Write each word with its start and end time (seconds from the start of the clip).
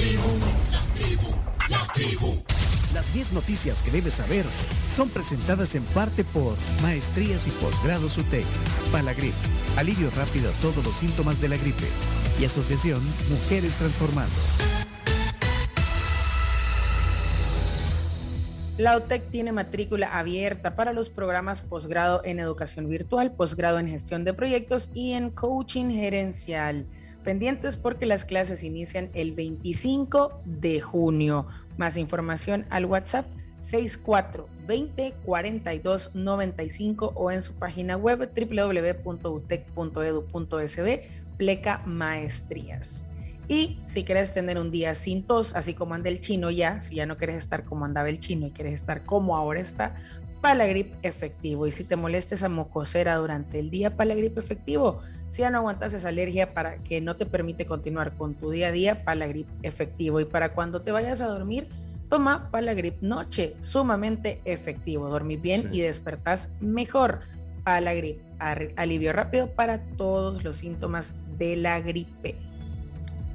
tribu, 0.00 0.30
la 0.72 0.80
tribu, 0.94 1.30
la 1.68 1.92
tribu. 1.92 2.42
Las 2.94 3.12
10 3.12 3.34
noticias 3.34 3.82
que 3.82 3.90
debes 3.90 4.14
saber 4.14 4.46
son 4.88 5.10
presentadas 5.10 5.74
en 5.74 5.84
parte 5.84 6.24
por 6.24 6.56
Maestrías 6.80 7.46
y 7.46 7.50
Posgrados 7.50 8.16
UTEC, 8.16 8.46
Palagrip, 8.92 9.34
alivio 9.76 10.10
rápido 10.16 10.48
a 10.48 10.54
todos 10.62 10.82
los 10.82 10.96
síntomas 10.96 11.42
de 11.42 11.50
la 11.50 11.58
gripe 11.58 11.84
y 12.40 12.46
Asociación 12.46 13.02
Mujeres 13.28 13.76
Transformando. 13.76 14.34
La 18.78 18.96
UTEC 18.96 19.28
tiene 19.28 19.52
matrícula 19.52 20.18
abierta 20.18 20.76
para 20.76 20.94
los 20.94 21.10
programas 21.10 21.60
posgrado 21.60 22.22
en 22.24 22.38
educación 22.38 22.88
virtual, 22.88 23.32
posgrado 23.32 23.78
en 23.78 23.88
gestión 23.88 24.24
de 24.24 24.32
proyectos 24.32 24.88
y 24.94 25.12
en 25.12 25.28
coaching 25.28 25.90
gerencial. 25.90 26.86
Pendientes 27.24 27.76
porque 27.76 28.06
las 28.06 28.24
clases 28.24 28.64
inician 28.64 29.10
el 29.14 29.32
25 29.32 30.42
de 30.44 30.80
junio. 30.80 31.46
Más 31.76 31.96
información 31.96 32.66
al 32.70 32.86
WhatsApp 32.86 33.26
6420 33.60 35.14
42 35.24 36.10
95 36.14 37.12
o 37.14 37.30
en 37.30 37.40
su 37.42 37.52
página 37.54 37.96
web 37.96 38.28
www.utec.edu.sb 38.34 41.00
pleca 41.36 41.82
maestrías. 41.86 43.04
Y 43.50 43.80
si 43.84 44.04
quieres 44.04 44.32
tener 44.32 44.58
un 44.58 44.70
día 44.70 44.94
sin 44.94 45.24
tos, 45.24 45.56
así 45.56 45.74
como 45.74 45.94
anda 45.94 46.08
el 46.08 46.20
chino 46.20 46.52
ya, 46.52 46.80
si 46.80 46.94
ya 46.94 47.04
no 47.04 47.16
quieres 47.16 47.34
estar 47.34 47.64
como 47.64 47.84
andaba 47.84 48.08
el 48.08 48.20
chino 48.20 48.46
y 48.46 48.52
quieres 48.52 48.74
estar 48.74 49.04
como 49.04 49.36
ahora 49.36 49.58
está, 49.58 49.96
Palagrip 50.40 50.94
efectivo. 51.02 51.66
Y 51.66 51.72
si 51.72 51.82
te 51.82 51.96
molesta 51.96 52.36
esa 52.36 52.48
mocosera 52.48 53.16
durante 53.16 53.58
el 53.58 53.68
día, 53.68 53.96
Palagrip 53.96 54.38
efectivo. 54.38 55.00
Si 55.30 55.42
ya 55.42 55.50
no 55.50 55.58
aguantas 55.58 55.94
esa 55.94 56.10
alergia 56.10 56.54
para 56.54 56.76
que 56.84 57.00
no 57.00 57.16
te 57.16 57.26
permite 57.26 57.66
continuar 57.66 58.16
con 58.16 58.34
tu 58.34 58.50
día 58.50 58.68
a 58.68 58.70
día, 58.72 59.02
Palagrip 59.02 59.48
efectivo. 59.64 60.20
Y 60.20 60.26
para 60.26 60.52
cuando 60.52 60.82
te 60.82 60.92
vayas 60.92 61.20
a 61.20 61.26
dormir, 61.26 61.66
toma 62.08 62.52
Palagrip 62.52 63.02
noche, 63.02 63.56
sumamente 63.62 64.40
efectivo. 64.44 65.08
Dormís 65.08 65.42
bien 65.42 65.70
y 65.72 65.80
despertás 65.80 66.52
mejor. 66.60 67.22
Palagrip, 67.64 68.20
alivio 68.76 69.12
rápido 69.12 69.50
para 69.50 69.80
todos 69.96 70.44
los 70.44 70.54
síntomas 70.54 71.16
de 71.36 71.56
la 71.56 71.80
gripe. 71.80 72.36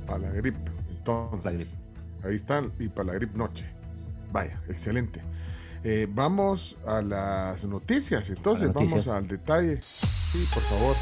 Para 0.06 0.20
la 0.20 0.30
gripe. 0.32 0.72
Entonces, 0.90 1.78
ahí 2.24 2.36
están 2.36 2.72
y 2.80 2.90
para 2.90 3.08
la 3.08 3.14
gripe 3.14 3.38
noche. 3.38 3.66
Vaya, 4.32 4.62
excelente. 4.68 5.22
Eh, 5.84 6.08
vamos 6.10 6.78
a 6.86 7.02
las 7.02 7.64
noticias. 7.66 8.30
Entonces, 8.30 8.74
vamos 8.74 9.08
al 9.08 9.28
detalle. 9.28 9.80
Sí, 9.82 10.46
por 10.54 10.64
favor. 10.64 10.96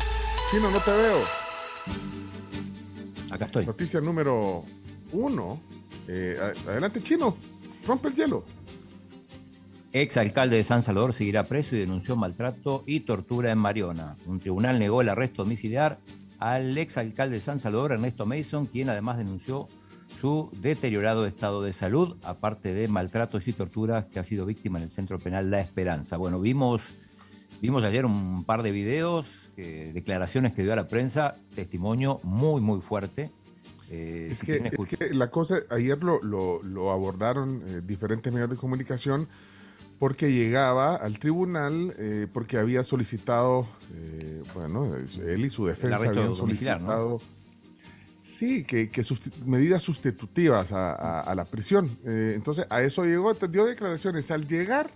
Chino, 0.51 0.69
no 0.69 0.79
te 0.79 0.91
veo. 0.91 1.19
Acá 3.31 3.45
estoy. 3.45 3.65
Noticia 3.65 4.01
número 4.01 4.63
uno. 5.11 5.61
Eh, 6.07 6.37
adelante, 6.67 7.01
Chino. 7.01 7.37
Rompe 7.87 8.09
el 8.09 8.15
hielo. 8.15 8.45
Ex 9.93 10.17
alcalde 10.17 10.57
de 10.57 10.63
San 10.63 10.81
Salvador 10.81 11.13
seguirá 11.13 11.43
preso 11.45 11.75
y 11.75 11.79
denunció 11.79 12.15
maltrato 12.15 12.83
y 12.87 13.01
tortura 13.01 13.51
en 13.51 13.59
Mariona. 13.59 14.17
Un 14.25 14.39
tribunal 14.39 14.79
negó 14.79 15.01
el 15.01 15.09
arresto 15.09 15.43
domiciliar 15.43 15.99
al 16.43 16.77
ex 16.77 16.97
alcalde 16.97 17.35
de 17.35 17.41
San 17.41 17.57
Salvador, 17.57 17.93
Ernesto 17.93 18.25
Mason, 18.25 18.65
quien 18.65 18.89
además 18.89 19.17
denunció 19.17 19.69
su 20.19 20.49
deteriorado 20.59 21.25
estado 21.25 21.63
de 21.63 21.71
salud, 21.71 22.17
aparte 22.21 22.73
de 22.73 22.89
maltratos 22.89 23.47
y 23.47 23.53
torturas 23.53 24.07
que 24.07 24.19
ha 24.19 24.25
sido 24.25 24.45
víctima 24.45 24.77
en 24.77 24.83
el 24.83 24.89
centro 24.89 25.19
penal 25.19 25.49
La 25.49 25.61
Esperanza. 25.61 26.17
Bueno, 26.17 26.41
vimos, 26.41 26.91
vimos 27.61 27.85
ayer 27.85 28.05
un 28.05 28.43
par 28.43 28.61
de 28.61 28.71
videos, 28.71 29.51
declaraciones 29.55 30.51
que 30.51 30.63
dio 30.63 30.73
a 30.73 30.75
la 30.75 30.89
prensa, 30.89 31.37
testimonio 31.55 32.19
muy, 32.23 32.59
muy 32.59 32.81
fuerte. 32.81 33.31
Eh, 33.89 34.27
es, 34.31 34.41
que, 34.43 35.13
la 35.13 35.31
cosa, 35.31 35.59
ayer 35.69 36.03
lo, 36.03 36.91
abordaron 36.91 37.61
eh, 37.65 37.81
diferentes 37.85 38.33
medios 38.33 38.49
de 38.49 38.57
comunicación 38.57 39.29
porque 39.99 40.31
llegaba 40.31 40.95
al 40.95 41.19
tribunal 41.19 41.93
eh, 41.97 42.27
porque 42.31 42.57
había 42.57 42.83
solicitado, 42.83 43.67
eh, 43.93 44.43
bueno, 44.53 44.95
él 44.95 45.45
y 45.45 45.49
su 45.49 45.65
defensa 45.65 46.07
habían 46.07 46.33
solicitado, 46.33 47.21
sí, 48.23 48.63
que, 48.63 48.89
medidas 49.45 49.81
sustitutivas 49.81 50.71
a, 50.71 51.33
la 51.35 51.45
prisión. 51.45 51.97
Eh, 52.05 52.33
entonces 52.35 52.65
a 52.69 52.81
eso 52.81 53.05
llegó, 53.05 53.33
dio 53.33 53.65
declaraciones. 53.65 54.29
Al 54.31 54.47
llegar 54.47 54.91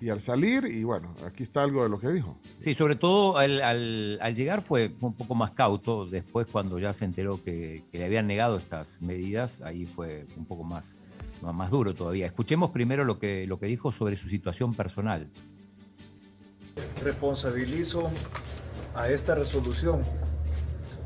y 0.00 0.10
al 0.10 0.20
salir, 0.20 0.64
y 0.64 0.84
bueno, 0.84 1.14
aquí 1.24 1.42
está 1.42 1.62
algo 1.62 1.82
de 1.82 1.88
lo 1.88 1.98
que 1.98 2.08
dijo. 2.08 2.38
Sí, 2.58 2.74
sobre 2.74 2.96
todo 2.96 3.36
al, 3.36 3.60
al, 3.60 4.34
llegar 4.34 4.62
fue 4.62 4.92
un 5.00 5.14
poco 5.14 5.34
más 5.34 5.52
cauto, 5.52 6.06
después 6.06 6.46
cuando 6.46 6.78
ya 6.78 6.92
se 6.92 7.04
enteró 7.04 7.42
que, 7.42 7.84
que 7.90 7.98
le 7.98 8.04
habían 8.04 8.26
negado 8.26 8.56
estas 8.56 9.02
medidas, 9.02 9.60
ahí 9.62 9.86
fue 9.86 10.26
un 10.36 10.44
poco 10.44 10.64
más 10.64 10.96
más 11.42 11.70
duro 11.70 11.94
todavía. 11.94 12.26
Escuchemos 12.26 12.70
primero 12.70 13.04
lo 13.04 13.18
que, 13.18 13.46
lo 13.46 13.58
que 13.58 13.66
dijo 13.66 13.92
sobre 13.92 14.16
su 14.16 14.28
situación 14.28 14.74
personal. 14.74 15.28
Responsabilizo 17.02 18.10
a 18.94 19.08
esta 19.08 19.34
resolución, 19.34 20.02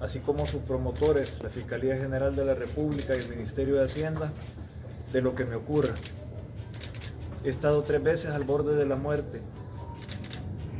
así 0.00 0.20
como 0.20 0.46
sus 0.46 0.62
promotores, 0.62 1.38
la 1.42 1.50
Fiscalía 1.50 1.96
General 1.96 2.34
de 2.34 2.44
la 2.44 2.54
República 2.54 3.16
y 3.16 3.20
el 3.20 3.28
Ministerio 3.28 3.76
de 3.76 3.84
Hacienda, 3.84 4.32
de 5.12 5.22
lo 5.22 5.34
que 5.34 5.44
me 5.44 5.56
ocurra. 5.56 5.94
He 7.44 7.50
estado 7.50 7.82
tres 7.82 8.02
veces 8.02 8.30
al 8.30 8.44
borde 8.44 8.76
de 8.76 8.86
la 8.86 8.96
muerte. 8.96 9.40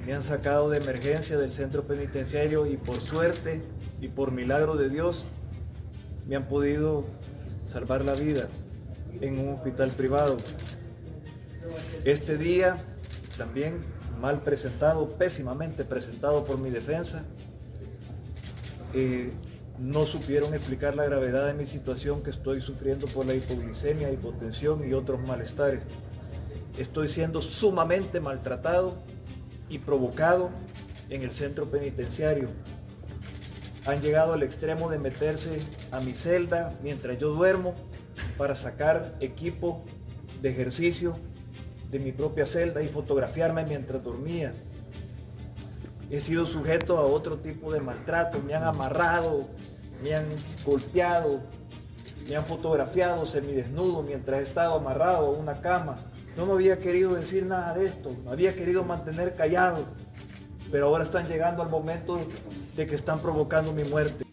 Me 0.06 0.14
han 0.14 0.22
sacado 0.22 0.70
de 0.70 0.78
emergencia 0.78 1.36
del 1.36 1.52
centro 1.52 1.84
penitenciario 1.84 2.66
y 2.66 2.76
por 2.76 3.00
suerte 3.00 3.62
y 4.00 4.08
por 4.08 4.32
milagro 4.32 4.76
de 4.76 4.88
Dios 4.88 5.24
me 6.28 6.36
han 6.36 6.44
podido 6.44 7.04
salvar 7.72 8.04
la 8.04 8.14
vida 8.14 8.48
en 9.20 9.38
un 9.38 9.54
hospital 9.54 9.90
privado. 9.90 10.36
Este 12.04 12.36
día 12.36 12.82
también 13.36 13.84
mal 14.20 14.42
presentado, 14.42 15.08
pésimamente 15.10 15.84
presentado 15.84 16.44
por 16.44 16.58
mi 16.58 16.70
defensa. 16.70 17.24
Eh, 18.94 19.32
no 19.78 20.04
supieron 20.04 20.54
explicar 20.54 20.94
la 20.94 21.04
gravedad 21.04 21.46
de 21.46 21.54
mi 21.54 21.66
situación 21.66 22.22
que 22.22 22.30
estoy 22.30 22.60
sufriendo 22.60 23.06
por 23.06 23.26
la 23.26 23.34
hipoglicemia, 23.34 24.12
hipotensión 24.12 24.88
y 24.88 24.92
otros 24.92 25.20
malestares. 25.26 25.80
Estoy 26.76 27.08
siendo 27.08 27.42
sumamente 27.42 28.20
maltratado 28.20 28.96
y 29.68 29.78
provocado 29.78 30.50
en 31.10 31.22
el 31.22 31.32
centro 31.32 31.70
penitenciario. 31.70 32.48
Han 33.84 34.00
llegado 34.00 34.32
al 34.32 34.42
extremo 34.42 34.90
de 34.90 34.98
meterse 34.98 35.60
a 35.90 36.00
mi 36.00 36.14
celda 36.14 36.78
mientras 36.82 37.18
yo 37.18 37.30
duermo 37.30 37.74
para 38.38 38.56
sacar 38.56 39.16
equipo 39.20 39.84
de 40.40 40.50
ejercicio 40.50 41.16
de 41.90 41.98
mi 41.98 42.12
propia 42.12 42.46
celda 42.46 42.82
y 42.82 42.88
fotografiarme 42.88 43.64
mientras 43.64 44.02
dormía. 44.02 44.54
He 46.10 46.20
sido 46.20 46.46
sujeto 46.46 46.96
a 46.96 47.02
otro 47.02 47.38
tipo 47.38 47.72
de 47.72 47.80
maltrato, 47.80 48.42
me 48.42 48.54
han 48.54 48.64
amarrado, 48.64 49.46
me 50.02 50.14
han 50.14 50.26
golpeado, 50.64 51.40
me 52.28 52.36
han 52.36 52.44
fotografiado 52.44 53.26
semidesnudo 53.26 54.02
mientras 54.02 54.40
he 54.40 54.42
estado 54.44 54.76
amarrado 54.76 55.26
a 55.26 55.30
una 55.30 55.60
cama. 55.60 56.11
No 56.36 56.46
me 56.46 56.52
había 56.52 56.78
querido 56.78 57.14
decir 57.14 57.44
nada 57.44 57.74
de 57.74 57.86
esto, 57.86 58.16
me 58.24 58.30
había 58.30 58.54
querido 58.54 58.84
mantener 58.84 59.34
callado, 59.34 59.86
pero 60.70 60.86
ahora 60.86 61.04
están 61.04 61.28
llegando 61.28 61.62
al 61.62 61.68
momento 61.68 62.18
de 62.76 62.86
que 62.86 62.94
están 62.94 63.20
provocando 63.20 63.72
mi 63.72 63.84
muerte. 63.84 64.24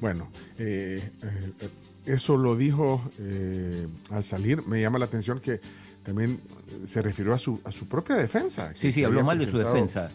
Bueno, 0.00 0.30
eh, 0.58 1.10
eh, 1.22 1.70
eso 2.06 2.36
lo 2.36 2.56
dijo 2.56 3.02
eh, 3.18 3.86
al 4.10 4.22
salir. 4.22 4.66
Me 4.66 4.80
llama 4.80 4.98
la 4.98 5.06
atención 5.06 5.40
que 5.40 5.60
también 6.04 6.40
se 6.84 7.02
refirió 7.02 7.34
a 7.34 7.38
su, 7.38 7.60
a 7.64 7.72
su 7.72 7.86
propia 7.86 8.16
defensa. 8.16 8.72
Sí, 8.74 8.92
sí, 8.92 9.04
habló 9.04 9.24
mal 9.24 9.38
de 9.38 9.46
su 9.46 9.58
defensa. 9.58 10.10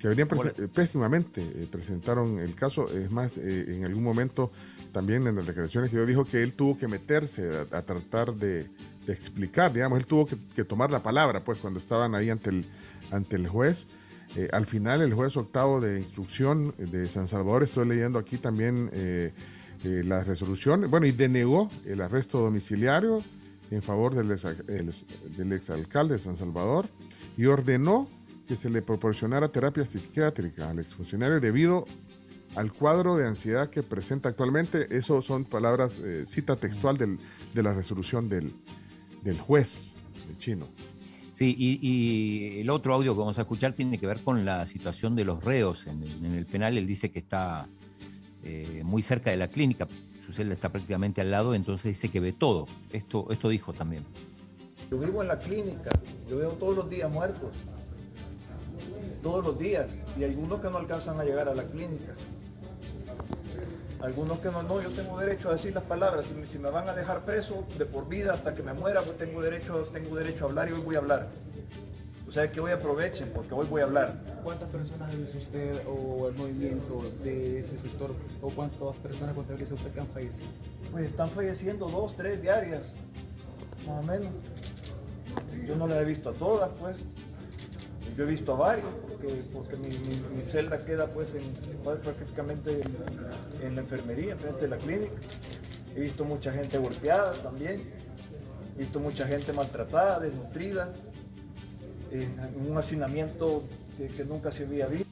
Que 0.00 0.08
venían 0.08 0.28
pésimamente, 0.74 1.42
presentaron 1.70 2.38
el 2.38 2.54
caso. 2.54 2.90
Es 2.90 3.10
más, 3.10 3.38
en 3.38 3.84
algún 3.84 4.04
momento 4.04 4.52
también 4.92 5.26
en 5.26 5.36
las 5.36 5.46
declaraciones 5.46 5.90
que 5.90 5.96
yo 5.96 6.06
dijo 6.06 6.24
que 6.24 6.42
él 6.42 6.52
tuvo 6.52 6.76
que 6.78 6.88
meterse 6.88 7.66
a, 7.70 7.82
tratar 7.82 8.34
de, 8.34 8.68
explicar, 9.08 9.72
digamos, 9.72 9.98
él 9.98 10.06
tuvo 10.06 10.26
que, 10.26 10.36
que, 10.54 10.64
tomar 10.64 10.90
la 10.90 11.02
palabra, 11.02 11.44
pues, 11.44 11.58
cuando 11.58 11.78
estaban 11.78 12.14
ahí 12.14 12.28
ante 12.30 12.50
el, 12.50 12.66
ante 13.10 13.36
el 13.36 13.48
juez 13.48 13.86
eh, 14.34 14.48
al 14.52 14.66
final, 14.66 15.00
el 15.02 15.14
juez 15.14 15.36
octavo 15.36 15.80
de 15.80 16.00
instrucción 16.00 16.74
de 16.78 17.08
San 17.08 17.28
Salvador, 17.28 17.62
estoy 17.62 17.86
leyendo 17.86 18.18
aquí 18.18 18.38
también 18.38 18.90
eh, 18.92 19.32
eh, 19.84 20.02
la 20.04 20.24
resolución, 20.24 20.90
bueno, 20.90 21.06
y 21.06 21.12
denegó 21.12 21.70
el 21.84 22.00
arresto 22.00 22.40
domiciliario 22.40 23.22
en 23.70 23.82
favor 23.82 24.14
del, 24.14 24.30
exalcalde 25.52 26.14
de 26.14 26.20
San 26.20 26.36
Salvador 26.36 26.88
y 27.36 27.46
ordenó 27.46 28.08
que 28.46 28.56
se 28.56 28.70
le 28.70 28.82
proporcionara 28.82 29.48
terapia 29.48 29.86
psiquiátrica 29.86 30.70
al 30.70 30.78
exfuncionario 30.78 31.40
debido 31.40 31.86
al 32.54 32.72
cuadro 32.72 33.16
de 33.16 33.26
ansiedad 33.26 33.68
que 33.70 33.82
presenta 33.82 34.28
actualmente. 34.28 34.96
Eso 34.96 35.20
son 35.20 35.44
palabras, 35.44 35.98
cita 36.26 36.56
textual 36.56 36.96
de 36.96 37.62
la 37.62 37.72
resolución 37.72 38.28
del, 38.28 38.54
del 39.22 39.38
juez 39.40 39.94
chino. 40.38 40.68
Sí, 41.32 41.54
y, 41.58 42.60
el 42.60 42.70
otro 42.70 42.94
audio 42.94 43.12
que 43.12 43.18
vamos 43.18 43.38
a 43.38 43.42
escuchar 43.42 43.74
tiene 43.74 43.98
que 43.98 44.06
ver 44.06 44.22
con 44.22 44.46
la 44.46 44.64
situación 44.64 45.14
de 45.14 45.24
los 45.26 45.44
reos 45.44 45.86
en 45.86 46.02
el, 46.02 46.46
penal. 46.46 46.78
Él 46.78 46.86
dice 46.86 47.10
que 47.10 47.18
está 47.18 47.68
eh, 48.42 48.80
muy 48.82 49.02
cerca 49.02 49.30
de 49.30 49.36
la 49.36 49.48
clínica, 49.48 49.86
su 50.24 50.32
celda 50.32 50.54
está 50.54 50.70
prácticamente 50.70 51.20
al 51.20 51.30
lado, 51.30 51.54
entonces 51.54 51.94
dice 51.94 52.08
que 52.08 52.20
ve 52.20 52.32
todo. 52.32 52.66
Esto, 52.90 53.26
esto 53.30 53.50
dijo 53.50 53.74
también. 53.74 54.04
Yo 54.90 54.98
vivo 54.98 55.20
en 55.20 55.28
la 55.28 55.38
clínica, 55.38 55.90
yo 56.26 56.38
veo 56.38 56.52
todos 56.52 56.74
los 56.74 56.88
días 56.88 57.10
muertos, 57.10 57.54
todos 59.22 59.44
los 59.44 59.58
días, 59.58 59.86
y 60.18 60.24
algunos 60.24 60.60
que 60.60 60.70
no 60.70 60.78
alcanzan 60.78 61.20
a 61.20 61.24
llegar 61.24 61.48
a 61.48 61.54
la 61.54 61.64
clínica. 61.64 62.14
Algunos 64.00 64.38
que 64.40 64.50
no, 64.50 64.62
no, 64.62 64.80
yo 64.82 64.90
tengo 64.90 65.18
derecho 65.18 65.48
a 65.48 65.52
decir 65.52 65.74
las 65.74 65.84
palabras, 65.84 66.26
si, 66.48 66.58
me 66.58 66.70
van 66.70 66.88
a 66.88 66.94
dejar 66.94 67.24
preso 67.24 67.64
de 67.78 67.86
por 67.86 68.08
vida 68.08 68.34
hasta 68.34 68.54
que 68.54 68.62
me 68.62 68.74
muera, 68.74 69.02
pues 69.02 69.16
tengo 69.16 69.40
derecho, 69.40 69.88
tengo 69.92 70.16
derecho 70.16 70.44
a 70.44 70.48
hablar 70.48 70.68
y 70.68 70.72
hoy 70.72 70.80
voy 70.80 70.94
a 70.96 70.98
hablar. 70.98 71.28
O 72.28 72.32
sea 72.32 72.50
que 72.50 72.60
hoy 72.60 72.72
aprovechen 72.72 73.30
porque 73.34 73.54
hoy 73.54 73.66
voy 73.66 73.80
a 73.80 73.84
hablar. 73.84 74.20
¿Cuántas 74.42 74.68
personas 74.68 75.12
ha 75.12 75.16
visto 75.16 75.38
usted 75.38 75.80
o 75.86 76.28
el 76.28 76.34
movimiento 76.34 77.02
de 77.22 77.60
ese 77.60 77.78
sector 77.78 78.14
o 78.42 78.50
cuántas 78.50 78.96
personas 78.96 79.34
contabiliza 79.34 79.74
usted 79.74 79.92
que 79.92 80.00
han 80.00 80.08
fallecido? 80.08 80.50
Pues 80.92 81.04
están 81.06 81.30
falleciendo 81.30 81.88
dos, 81.88 82.14
tres 82.16 82.42
diarias, 82.42 82.92
más 83.86 84.00
o 84.00 84.02
menos. 84.02 84.28
Yo 85.66 85.76
no 85.76 85.86
las 85.86 85.98
he 85.98 86.04
visto 86.04 86.30
a 86.30 86.32
todas, 86.32 86.70
pues. 86.78 86.98
Yo 88.16 88.24
he 88.24 88.26
visto 88.26 88.52
a 88.52 88.56
varios, 88.56 88.88
porque, 89.52 89.76
mi, 89.76 90.44
celda 90.44 90.84
queda 90.84 91.08
pues 91.08 91.34
en, 91.34 91.42
prácticamente 91.82 92.80
en, 93.62 93.74
la 93.74 93.82
enfermería, 93.82 94.36
frente 94.36 94.62
de 94.62 94.68
la 94.68 94.76
clínica. 94.76 95.14
He 95.94 96.00
visto 96.00 96.24
mucha 96.24 96.52
gente 96.52 96.78
golpeada 96.78 97.32
también. 97.42 97.82
He 98.76 98.80
visto 98.80 99.00
mucha 99.00 99.26
gente 99.26 99.52
maltratada, 99.52 100.20
desnutrida, 100.20 100.92
en 102.10 102.70
un 102.70 102.76
hacinamiento 102.76 103.64
que, 103.96 104.24
nunca 104.24 104.52
se 104.52 104.64
había 104.64 104.86
visto. 104.86 105.06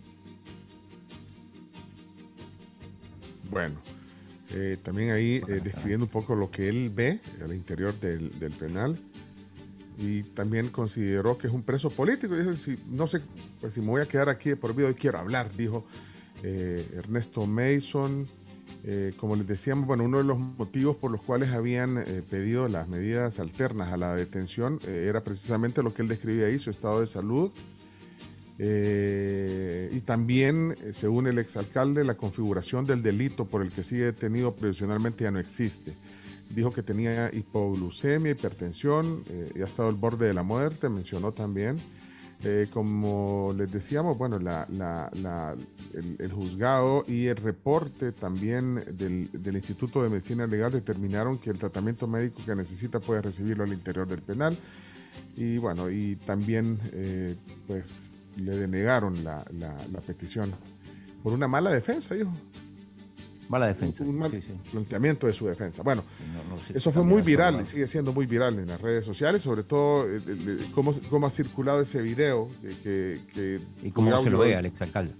Bueno, 3.51 3.81
eh, 4.51 4.77
también 4.83 5.11
ahí 5.11 5.43
eh, 5.49 5.61
describiendo 5.63 6.07
un 6.07 6.11
poco 6.11 6.35
lo 6.35 6.51
que 6.51 6.69
él 6.69 6.91
ve 6.91 7.21
al 7.43 7.55
interior 7.55 7.99
del 7.99 8.31
penal 8.59 8.99
y 9.99 10.23
también 10.23 10.69
consideró 10.69 11.39
que 11.39 11.47
es 11.47 11.53
un 11.53 11.63
preso 11.63 11.91
político. 11.91 12.37
Dijo, 12.37 12.57
si, 12.57 12.79
no 12.89 13.07
sé, 13.07 13.21
pues 13.61 13.75
si 13.75 13.81
me 13.81 13.89
voy 13.89 14.03
a 14.03 14.07
quedar 14.07 14.29
aquí 14.29 14.51
de 14.51 14.57
por 14.57 14.75
vida, 14.75 14.89
hoy 14.89 14.95
quiero 14.95 15.19
hablar, 15.19 15.55
dijo 15.57 15.85
eh, 16.43 16.87
Ernesto 16.97 17.47
Mason. 17.47 18.27
Eh, 18.87 19.15
como 19.17 19.35
les 19.35 19.47
decíamos, 19.47 19.87
bueno, 19.87 20.05
uno 20.05 20.19
de 20.19 20.25
los 20.25 20.39
motivos 20.39 20.97
por 20.97 21.11
los 21.11 21.23
cuales 21.23 21.51
habían 21.51 21.97
eh, 21.97 22.23
pedido 22.29 22.69
las 22.69 22.87
medidas 22.87 23.41
alternas 23.41 23.91
a 23.91 23.97
la 23.97 24.15
detención 24.15 24.79
era 24.87 25.25
precisamente 25.25 25.83
lo 25.83 25.95
que 25.95 26.03
él 26.03 26.09
describía 26.09 26.47
ahí, 26.47 26.59
su 26.59 26.69
estado 26.71 27.01
de 27.01 27.07
salud. 27.07 27.51
y 28.59 30.01
también, 30.01 30.77
según 30.93 31.27
el 31.27 31.39
exalcalde, 31.39 32.05
la 32.05 32.17
configuración 32.17 32.85
del 32.85 33.03
delito 33.03 33.47
por 33.47 33.63
el 33.63 33.73
que 33.73 33.83
sigue 33.85 34.05
detenido 34.05 34.55
provisionalmente 34.55 35.25
ya 35.25 35.31
no 35.31 35.39
existe. 35.39 35.95
Dijo 36.51 36.73
que 36.73 36.83
tenía 36.83 37.31
hipoglucemia, 37.33 38.33
hipertensión, 38.33 39.25
eh, 39.29 39.53
ha 39.61 39.67
estado 39.67 39.89
al 39.89 39.97
borde 39.97 40.27
de 40.27 40.35
la 40.35 40.43
muerte, 40.43 40.89
mencionó 40.89 41.33
también. 41.33 41.79
Eh, 42.43 42.69
como 42.73 43.55
les 43.57 43.73
decíamos, 43.73 44.19
bueno, 44.19 44.37
el, 44.37 46.33
juzgado 46.33 47.05
y 47.09 47.27
el 47.27 47.37
reporte 47.37 48.13
también 48.13 48.85
del, 48.99 49.57
Instituto 49.57 50.03
de 50.03 50.11
Medicina 50.11 50.47
Legal 50.47 50.73
determinaron 50.73 51.39
que 51.39 51.51
el 51.51 51.59
tratamiento 51.59 52.07
médico 52.07 52.43
que 52.45 52.55
necesita 52.55 53.01
puede 53.01 53.23
recibirlo 53.23 53.65
al 53.65 53.73
interior 53.73 54.07
del 54.07 54.21
penal. 54.21 54.59
Y 55.37 55.57
bueno, 55.59 55.91
y 55.91 56.17
también 56.17 56.79
eh, 56.93 57.37
pues 57.67 57.95
le 58.37 58.57
denegaron 58.57 59.25
la, 59.25 59.45
la 59.53 60.01
petición 60.07 60.53
por 61.23 61.33
una 61.33 61.49
mala 61.49 61.71
defensa, 61.71 62.15
dijo. 62.15 62.31
Mala 63.49 63.67
defensa. 63.67 64.05
Un 64.05 64.19
mal 64.19 64.33
planteamiento 64.71 65.27
de 65.27 65.33
su 65.33 65.47
defensa. 65.47 65.83
Bueno, 65.83 66.05
eso 66.73 66.93
fue 66.93 67.03
muy 67.03 67.23
viral 67.23 67.61
y 67.63 67.67
sigue 67.67 67.87
siendo 67.87 68.13
muy 68.13 68.27
viral 68.27 68.59
en 68.59 68.69
las 68.69 68.81
redes 68.81 69.05
sociales, 69.05 69.43
sobre 69.43 69.65
todo 69.65 70.09
eh, 70.09 70.21
cómo, 70.75 70.93
cómo, 71.11 71.27
ha 71.27 71.31
circulado 71.31 71.81
ese 71.81 72.03
video. 72.03 72.49
Que, 72.83 73.61
y 73.83 73.91
cómo 73.91 74.17
se 74.19 74.31
lo 74.31 74.39
ve 74.39 74.57
al 74.57 74.67
exalcalde. 74.67 75.15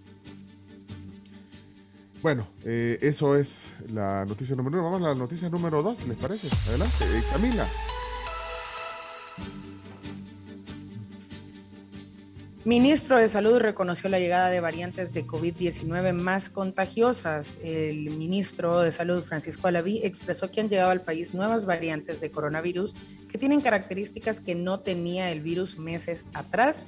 Bueno, 2.23 2.47
eh, 2.65 2.99
eso 3.03 3.37
es 3.37 3.71
la 3.93 4.25
noticia 4.25 4.57
número 4.57 4.79
uno. 4.79 4.91
Vamos 4.91 5.07
a 5.07 5.11
la 5.11 5.15
noticia 5.15 5.51
número 5.51 5.83
dos, 5.83 6.07
¿les 6.07 6.17
parece? 6.17 6.49
Adelante, 6.71 7.05
eh, 7.05 7.23
Camila. 7.31 7.69
Ministro 12.65 13.19
de 13.19 13.29
Salud 13.29 13.59
reconoció 13.59 14.09
la 14.09 14.19
llegada 14.19 14.49
de 14.49 14.59
variantes 14.59 15.13
de 15.13 15.27
COVID-19 15.27 16.15
más 16.15 16.49
contagiosas. 16.49 17.59
El 17.63 18.09
ministro 18.09 18.81
de 18.81 18.91
Salud, 18.91 19.23
Francisco 19.23 19.69
Alaví, 19.69 20.01
expresó 20.03 20.51
que 20.51 20.63
han 20.63 20.71
llegado 20.71 20.91
al 20.91 21.03
país 21.03 21.35
nuevas 21.35 21.67
variantes 21.67 22.23
de 22.23 22.31
coronavirus 22.31 22.95
que 23.29 23.37
tienen 23.37 23.61
características 23.61 24.41
que 24.41 24.55
no 24.55 24.81
tenía 24.81 25.31
el 25.31 25.43
virus 25.43 25.77
meses 25.77 26.25
atrás 26.33 26.87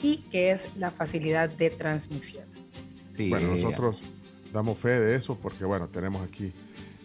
y 0.00 0.18
que 0.30 0.52
es 0.52 0.68
la 0.76 0.92
facilidad 0.92 1.50
de 1.50 1.70
transmisión. 1.70 2.44
bueno, 3.28 3.56
nosotros 3.56 4.02
damos 4.52 4.78
fe 4.78 5.00
de 5.00 5.16
eso 5.16 5.36
porque, 5.36 5.64
bueno, 5.64 5.88
tenemos 5.88 6.22
aquí 6.22 6.52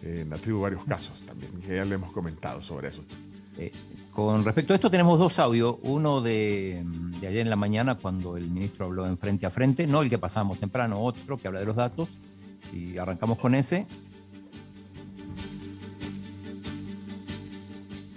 en 0.03 0.29
la 0.29 0.37
tribu 0.37 0.61
varios 0.61 0.85
casos 0.85 1.23
también, 1.23 1.51
que 1.61 1.75
ya 1.75 1.83
le 1.83 1.95
hemos 1.95 2.11
comentado 2.11 2.61
sobre 2.61 2.89
eso. 2.89 3.03
Eh, 3.57 3.71
con 4.17 4.43
respecto 4.43 4.73
a 4.73 4.77
esto 4.77 4.89
tenemos 4.89 5.19
dos 5.19 5.37
audios, 5.37 5.75
uno 5.83 6.21
de, 6.21 6.83
ayer 7.17 7.37
en 7.37 7.51
la 7.51 7.55
mañana 7.55 7.99
cuando 7.99 8.35
el 8.35 8.49
ministro 8.49 8.87
habló 8.87 9.05
en 9.05 9.15
frente 9.15 9.45
a 9.45 9.51
frente, 9.51 9.85
no 9.85 10.01
el 10.01 10.09
que 10.09 10.17
pasamos 10.17 10.59
temprano, 10.59 10.99
otro 10.99 11.37
que 11.37 11.47
habla 11.47 11.59
de 11.59 11.67
los 11.67 11.75
datos. 11.75 12.17
Si 12.71 12.97
arrancamos 12.97 13.37
con 13.37 13.53
ese. 13.53 13.85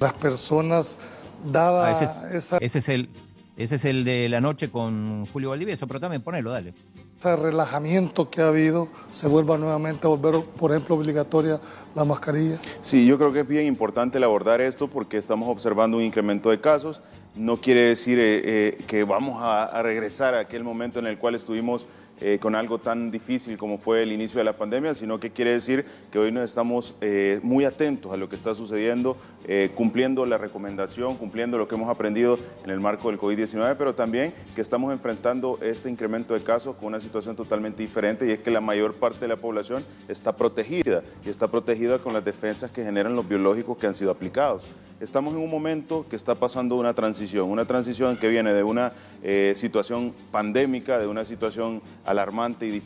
Las 0.01 0.15
personas, 0.15 0.99
dada 1.45 1.89
ah, 1.89 1.91
ese, 1.91 2.05
es, 2.35 2.53
ese, 2.59 2.79
es, 2.79 2.89
el, 2.89 3.11
ese 3.59 3.75
es 3.75 3.85
el 3.85 4.03
de 4.03 4.31
la 4.31 4.41
noche 4.41 4.71
con 4.71 5.27
Julio 5.27 5.51
Valdivieso, 5.51 5.87
pero 5.87 6.01
también 6.01 6.23
ponelo, 6.23 6.51
dale 6.51 6.73
ese 7.21 7.37
relajamiento 7.37 8.31
que 8.31 8.41
ha 8.41 8.49
habido 8.49 8.89
se 9.11 9.29
vuelva 9.29 9.59
nuevamente 9.59 10.07
a 10.07 10.11
volver, 10.11 10.43
por 10.59 10.71
ejemplo, 10.71 10.95
obligatoria 10.95 11.61
la 11.95 12.03
mascarilla? 12.07 12.59
Sí, 12.81 13.05
yo 13.05 13.19
creo 13.19 13.31
que 13.31 13.41
es 13.41 13.47
bien 13.47 13.67
importante 13.67 14.17
el 14.17 14.25
abordar 14.25 14.63
esto 14.63 14.89
porque 14.89 15.19
estamos 15.19 15.47
observando 15.51 15.99
un 15.99 16.03
incremento 16.03 16.49
de 16.49 16.63
casos. 16.63 17.03
No 17.35 17.59
quiere 17.59 17.83
decir 17.83 18.19
eh, 18.19 18.41
eh, 18.43 18.79
que 18.87 19.05
vamos 19.05 19.37
a 19.39 19.83
regresar 19.83 20.35
a 20.35 20.41
aquel 20.41 20.65
momento 20.65 20.99
en 20.99 21.09
el 21.09 21.19
cual 21.19 21.35
estuvimos 21.35 21.85
eh, 22.21 22.39
con 22.41 22.55
algo 22.55 22.79
tan 22.79 23.11
difícil 23.11 23.57
como 23.57 23.79
fue 23.79 24.03
el 24.03 24.13
inicio 24.13 24.39
de 24.39 24.45
la 24.45 24.53
pandemia, 24.53 24.95
sino 24.95 25.19
que 25.19 25.31
quiere 25.31 25.53
decir 25.53 25.87
que 26.11 26.19
hoy 26.19 26.31
nos 26.31 26.45
estamos 26.45 26.95
eh, 27.01 27.41
muy 27.43 27.65
atentos 27.65 28.13
a 28.13 28.17
lo 28.17 28.29
que 28.29 28.37
está 28.37 28.55
sucediendo, 28.55 29.17
eh, 29.47 29.71
cumpliendo 29.75 30.27
la 30.27 30.39
recomendación, 30.39 31.17
cumpliendo 31.17 31.57
lo 31.57 31.67
que 31.67 31.75
hemos 31.75 31.89
aprendido 31.89 32.39
en 32.63 32.71
el 32.71 32.81
marco 32.81 33.09
del 33.09 33.19
COVID-19, 33.19 33.75
pero 33.79 33.95
también 33.95 34.35
que 34.55 34.61
estamos 34.61 34.93
enfrentando 34.93 35.59
este 35.63 35.89
incremento 35.89 36.35
de 36.35 36.43
casos 36.43 36.77
con 36.77 36.89
una 36.89 37.01
situación 37.01 37.37
totalmente 37.37 37.83
diferente 37.83 38.27
y 38.27 38.33
es 38.33 38.41
que 38.41 38.51
la 38.51 38.61
mayor 38.61 38.95
parte 38.95 39.21
de 39.21 39.29
la 39.29 39.37
población 39.37 39.85
está 40.09 40.37
protegida 40.37 41.03
y 41.25 41.31
está 41.31 41.49
protegida 41.49 41.99
con 41.99 42.13
las 42.13 42.25
defensas 42.25 42.71
que 42.71 42.85
generan 42.85 43.15
los 43.15 43.29
biológicos 43.29 43.79
que 43.79 43.87
han 43.87 43.95
sido 43.95 44.11
aplicados 44.11 44.65
estamos 45.01 45.35
en 45.35 45.41
un 45.41 45.51
momento 45.51 46.07
que 46.09 46.17
está 46.17 46.35
pasando 46.35 46.77
una 46.77 46.95
transición, 46.95 47.51
una 47.51 47.65
transición 47.65 48.17
que 48.17 48.29
viene 48.29 48.53
de 48.53 48.63
una 48.63 48.93
eh, 49.23 49.55
situación 49.57 50.15
pandémica, 50.31 50.99
de 50.99 51.07
una 51.07 51.25
situación 51.25 51.83
alarmante 52.05 52.67
y, 52.67 52.81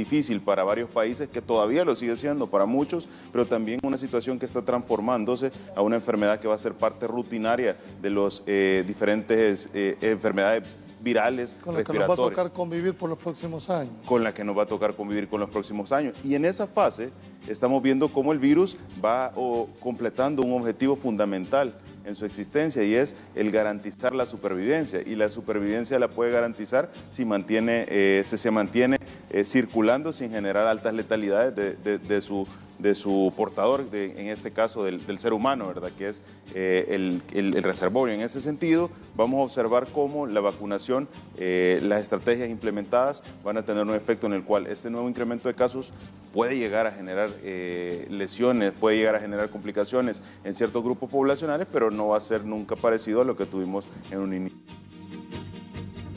difícil 0.00 0.40
para 0.40 0.64
varios 0.64 0.90
países, 0.90 1.28
que 1.28 1.40
todavía 1.40 1.84
lo 1.84 1.94
sigue 1.94 2.16
siendo 2.16 2.48
para 2.48 2.66
muchos, 2.66 3.08
pero 3.32 3.46
también 3.46 3.80
una 3.82 3.96
situación 3.96 4.38
que 4.38 4.46
está 4.46 4.62
transformándose 4.62 5.52
a 5.76 5.82
una 5.82 5.96
enfermedad 5.96 6.40
que 6.40 6.48
va 6.48 6.54
a 6.54 6.58
ser 6.58 6.74
parte 6.74 7.06
rutinaria 7.06 7.76
de 8.02 8.10
las 8.10 8.42
eh, 8.46 8.84
diferentes 8.86 9.68
eh, 9.72 9.96
enfermedades 10.00 10.64
virales. 11.02 11.56
Con 11.62 11.74
la 11.74 11.84
que 11.84 11.92
nos 11.92 12.08
va 12.08 12.14
a 12.14 12.16
tocar 12.16 12.52
convivir 12.52 12.94
por 12.94 13.08
los 13.08 13.18
próximos 13.18 13.70
años. 13.70 13.94
Con 14.06 14.22
la 14.22 14.34
que 14.34 14.44
nos 14.44 14.56
va 14.56 14.64
a 14.64 14.66
tocar 14.66 14.94
convivir 14.94 15.28
con 15.28 15.40
los 15.40 15.50
próximos 15.50 15.92
años. 15.92 16.16
Y 16.24 16.34
en 16.34 16.44
esa 16.44 16.66
fase 16.66 17.10
estamos 17.48 17.82
viendo 17.82 18.08
cómo 18.08 18.32
el 18.32 18.38
virus 18.38 18.76
va 19.04 19.32
completando 19.80 20.42
un 20.42 20.60
objetivo 20.60 20.96
fundamental 20.96 21.74
en 22.04 22.14
su 22.14 22.24
existencia 22.24 22.82
y 22.82 22.94
es 22.94 23.14
el 23.34 23.50
garantizar 23.50 24.14
la 24.14 24.26
supervivencia. 24.26 25.02
Y 25.04 25.14
la 25.14 25.28
supervivencia 25.28 25.98
la 25.98 26.08
puede 26.08 26.32
garantizar 26.32 26.90
si 27.10 27.24
mantiene, 27.24 27.86
eh, 27.88 28.22
se, 28.24 28.50
mantiene 28.50 28.98
eh, 29.30 29.44
circulando 29.44 30.12
sin 30.12 30.30
generar 30.30 30.66
altas 30.66 30.94
letalidades 30.94 31.54
de 31.54 32.20
su 32.20 32.46
de 32.80 32.94
su 32.94 33.32
portador, 33.36 33.86
en 33.92 34.28
este 34.28 34.50
caso 34.50 34.84
del, 34.84 35.18
ser 35.18 35.32
humano, 35.32 35.68
¿verdad? 35.68 35.90
que 35.96 36.08
es 36.08 36.22
eh, 36.54 36.86
el, 36.88 37.62
reservorio. 37.62 38.14
En 38.14 38.22
ese 38.22 38.40
sentido, 38.40 38.90
vamos 39.14 39.40
a 39.40 39.44
observar 39.44 39.88
cómo 39.92 40.26
la 40.26 40.40
vacunación, 40.40 41.08
eh, 41.36 41.80
las 41.82 42.02
estrategias 42.02 42.48
implementadas 42.48 43.22
van 43.44 43.58
a 43.58 43.64
tener 43.64 43.84
un 43.84 43.94
efecto 43.94 44.26
en 44.26 44.32
el 44.32 44.44
cual 44.44 44.66
este 44.66 44.90
nuevo 44.90 45.08
incremento 45.08 45.48
de 45.48 45.54
casos 45.54 45.92
puede 46.32 46.56
llegar 46.56 46.86
a 46.86 46.92
generar 46.92 47.30
eh, 47.42 48.06
lesiones, 48.10 48.72
puede 48.72 48.96
llegar 48.96 49.16
a 49.16 49.20
generar 49.20 49.50
complicaciones 49.50 50.22
en 50.44 50.54
ciertos 50.54 50.82
grupos 50.82 51.10
poblacionales, 51.10 51.66
pero 51.70 51.90
no 51.90 52.08
va 52.08 52.16
a 52.16 52.20
ser 52.20 52.44
nunca 52.44 52.76
parecido 52.76 53.20
a 53.20 53.24
lo 53.24 53.36
que 53.36 53.46
tuvimos 53.46 53.86
en 54.10 54.18
un 54.20 54.34
inicio. 54.34 54.58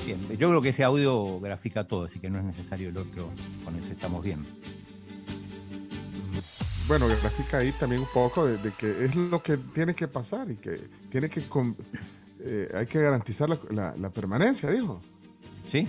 Bien, 0.06 0.20
yo 0.38 0.50
creo 0.50 0.62
que 0.62 0.70
ese 0.70 0.84
audio 0.84 1.40
grafica 1.40 1.86
todo, 1.86 2.06
así 2.06 2.20
que 2.20 2.30
no 2.30 2.38
es 2.38 2.44
necesario 2.44 2.90
el 2.90 2.98
otro, 2.98 3.30
con 3.64 3.76
eso 3.76 3.92
estamos 3.92 4.24
bien. 4.24 4.46
Bueno, 6.88 7.08
grafica 7.08 7.60
ahí 7.60 7.72
también 7.74 8.02
un 8.02 8.08
poco 8.14 8.46
de, 8.46 8.72
que 8.72 9.06
es 9.06 9.16
lo 9.16 9.42
que 9.42 9.58
tiene 9.58 9.94
que 9.94 10.08
pasar 10.08 10.50
y 10.50 10.56
que 10.56 10.90
tiene 11.10 11.30
que 11.30 11.44
eh, 12.40 12.70
hay 12.74 12.86
que 12.86 13.00
garantizar 13.00 13.50
la, 13.50 14.10
permanencia, 14.10 14.70
dijo. 14.70 15.02
Sí. 15.68 15.88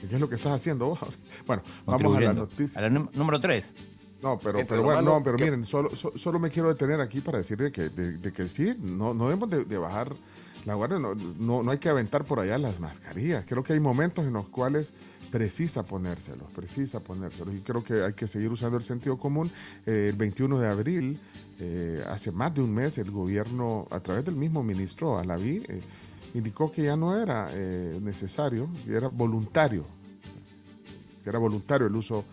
¿Qué 0.00 0.14
es 0.14 0.20
lo 0.20 0.28
que 0.28 0.36
estás 0.36 0.52
haciendo 0.52 0.86
vos? 0.86 0.98
Bueno, 1.46 1.62
vamos 1.84 2.16
a 2.16 2.20
la 2.20 2.32
noticia. 2.32 2.78
A 2.78 2.82
la 2.82 2.90
número 2.90 3.40
3. 3.40 3.74
No, 4.22 4.38
pero, 4.38 4.66
pero 4.66 4.82
bueno, 4.82 5.02
no, 5.02 5.22
pero 5.22 5.38
miren, 5.38 5.64
solo, 5.64 5.90
solo 5.94 6.38
me 6.40 6.50
quiero 6.50 6.68
detener 6.68 7.00
aquí 7.00 7.20
para 7.20 7.38
decir 7.38 7.56
de 7.56 7.70
que, 7.70 7.88
de, 7.88 8.32
que 8.32 8.48
sí, 8.48 8.74
no, 8.80 9.14
no 9.14 9.28
debemos 9.28 9.48
de, 9.50 9.78
bajar 9.78 10.14
la 10.64 10.74
guardia, 10.74 10.98
no, 10.98 11.14
no, 11.14 11.62
no, 11.62 11.70
hay 11.70 11.78
que 11.78 11.88
aventar 11.88 12.24
por 12.24 12.40
allá 12.40 12.58
las 12.58 12.80
mascarillas. 12.80 13.44
Creo 13.46 13.62
que 13.62 13.72
hay 13.72 13.80
momentos 13.80 14.26
en 14.26 14.32
los 14.32 14.48
cuales 14.48 14.92
precisa 15.30 15.84
ponérselos, 15.84 16.50
precisa 16.50 17.00
ponérselos. 17.00 17.54
Y 17.54 17.60
creo 17.60 17.82
que 17.84 18.02
hay 18.02 18.12
que 18.14 18.26
seguir 18.26 18.50
usando 18.50 18.76
el 18.76 18.84
sentido 18.84 19.18
común. 19.18 19.50
Eh, 19.86 20.08
el 20.10 20.16
21 20.16 20.58
de 20.58 20.68
abril, 20.68 21.20
eh, 21.58 22.02
hace 22.06 22.32
más 22.32 22.54
de 22.54 22.62
un 22.62 22.74
mes, 22.74 22.98
el 22.98 23.10
gobierno, 23.10 23.86
a 23.90 24.00
través 24.00 24.24
del 24.24 24.34
mismo 24.34 24.62
ministro 24.62 25.18
Alaví, 25.18 25.62
eh, 25.68 25.80
indicó 26.34 26.70
que 26.70 26.82
ya 26.84 26.96
no 26.96 27.16
era 27.16 27.50
necesario, 28.00 28.68
era 28.86 29.08
voluntario, 29.08 29.86
que 31.24 31.30
era 31.30 31.38
voluntario 31.38 31.86
el 31.86 31.96
uso 31.96 32.24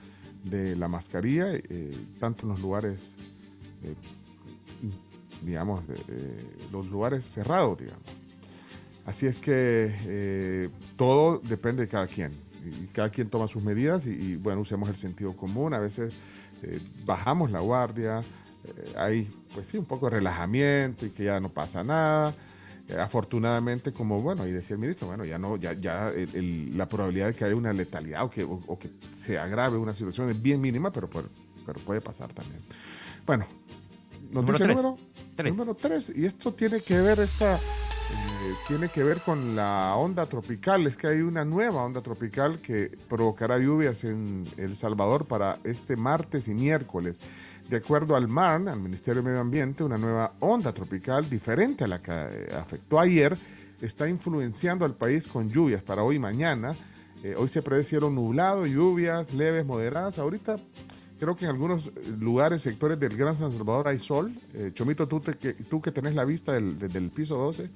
de 0.43 0.75
la 0.75 0.89
mascarilla, 0.89 1.47
tanto 2.19 2.43
en 2.43 2.49
los 2.49 2.59
lugares, 2.59 3.15
digamos, 5.45 5.83
los 6.71 6.87
lugares 6.87 7.23
cerrados, 7.23 7.77
digamos. 7.79 8.03
Así 9.05 9.27
es 9.27 9.39
que 9.39 10.69
todo 10.97 11.39
depende 11.39 11.83
de 11.83 11.87
cada 11.87 12.07
quien 12.07 12.45
y 12.65 12.87
cada 12.87 13.09
quien 13.09 13.29
toma 13.29 13.47
sus 13.47 13.63
medidas 13.63 14.07
y, 14.07 14.35
bueno, 14.35 14.61
usemos 14.61 14.89
el 14.89 14.95
sentido 14.95 15.35
común, 15.35 15.73
a 15.73 15.79
veces 15.79 16.15
eh, 16.63 16.79
bajamos 17.05 17.51
la 17.51 17.59
guardia, 17.59 18.21
eh, 18.63 18.93
hay 18.97 19.31
pues 19.53 19.67
sí 19.67 19.77
un 19.77 19.85
poco 19.85 20.09
de 20.09 20.17
relajamiento 20.17 21.05
y 21.05 21.11
que 21.11 21.25
ya 21.25 21.39
no 21.39 21.49
pasa 21.49 21.83
nada. 21.83 22.33
Eh, 22.87 22.97
afortunadamente, 22.99 23.91
como 23.91 24.21
bueno, 24.21 24.43
ahí 24.43 24.51
decía 24.51 24.75
el 24.75 24.79
ministro, 24.79 25.07
bueno, 25.07 25.25
ya 25.25 25.39
no, 25.39 25.57
ya, 25.57 25.73
ya 25.73 26.11
la 26.13 26.87
probabilidad 26.87 27.27
de 27.27 27.35
que 27.35 27.45
haya 27.45 27.55
una 27.55 27.73
letalidad 27.73 28.23
o 28.23 28.29
que, 28.29 28.43
o, 28.43 28.77
que 28.77 28.89
se 29.15 29.39
agrave 29.39 29.77
una 29.77 29.93
situación 29.93 30.29
es 30.29 30.41
bien 30.41 30.61
mínima, 30.61 30.91
pero, 30.91 31.09
pero, 31.09 31.79
puede 31.79 32.01
pasar 32.01 32.31
también. 32.33 32.61
Bueno, 33.25 33.47
noticia 34.31 34.67
número 34.67 34.97
3. 35.35 35.55
Número 35.55 35.75
3. 35.75 36.13
Y 36.15 36.25
esto 36.25 36.53
tiene 36.53 36.79
que 36.81 36.99
ver 37.01 37.19
esta 37.19 37.55
eh, 37.55 38.53
tiene 38.67 38.89
que 38.89 39.03
ver 39.03 39.21
con 39.21 39.55
la 39.55 39.95
onda 39.95 40.27
tropical. 40.27 40.85
Es 40.87 40.97
que 40.97 41.07
hay 41.07 41.21
una 41.21 41.43
nueva 41.43 41.83
onda 41.83 42.01
tropical 42.01 42.59
que 42.59 42.97
provocará 43.09 43.57
lluvias 43.57 44.03
en 44.03 44.47
El 44.57 44.75
Salvador 44.75 45.25
para 45.25 45.59
este 45.63 45.95
martes 45.95 46.47
y 46.47 46.53
miércoles. 46.53 47.19
De 47.69 47.77
acuerdo 47.77 48.15
al 48.15 48.27
MARN, 48.27 48.67
al 48.67 48.79
Ministerio 48.79 49.23
de 49.23 49.29
Medio 49.29 49.41
Ambiente, 49.41 49.83
una 49.83 49.97
nueva 49.97 50.33
onda 50.39 50.71
tropical 50.71 51.27
diferente 51.29 51.83
a 51.83 51.87
la 51.87 52.01
que 52.01 52.11
eh, 52.11 52.55
afectó 52.55 52.99
ayer 52.99 53.35
está 53.81 54.07
influenciando 54.07 54.85
al 54.85 54.95
país 54.95 55.27
con 55.27 55.49
lluvias 55.49 55.81
para 55.81 56.03
hoy 56.03 56.17
y 56.17 56.19
mañana. 56.19 56.75
Eh, 57.23 57.35
hoy 57.35 57.47
se 57.47 57.63
prevé 57.63 57.83
cielo 57.83 58.11
nublado, 58.11 58.67
lluvias 58.67 59.33
leves, 59.33 59.65
moderadas. 59.65 60.19
Ahorita 60.19 60.57
creo 61.19 61.35
que 61.35 61.45
en 61.45 61.51
algunos 61.51 61.91
lugares, 62.19 62.61
sectores 62.61 62.99
del 62.99 63.15
Gran 63.15 63.35
San 63.35 63.51
Salvador 63.51 63.87
hay 63.87 63.99
sol. 63.99 64.33
Chomito, 64.73 65.07
tú, 65.07 65.21
que, 65.21 65.53
tú 65.53 65.81
que 65.81 65.91
tenés 65.91 66.15
la 66.15 66.25
vista 66.25 66.53
del, 66.53 66.77
del 66.77 67.09
piso 67.09 67.35
12, 67.35 67.69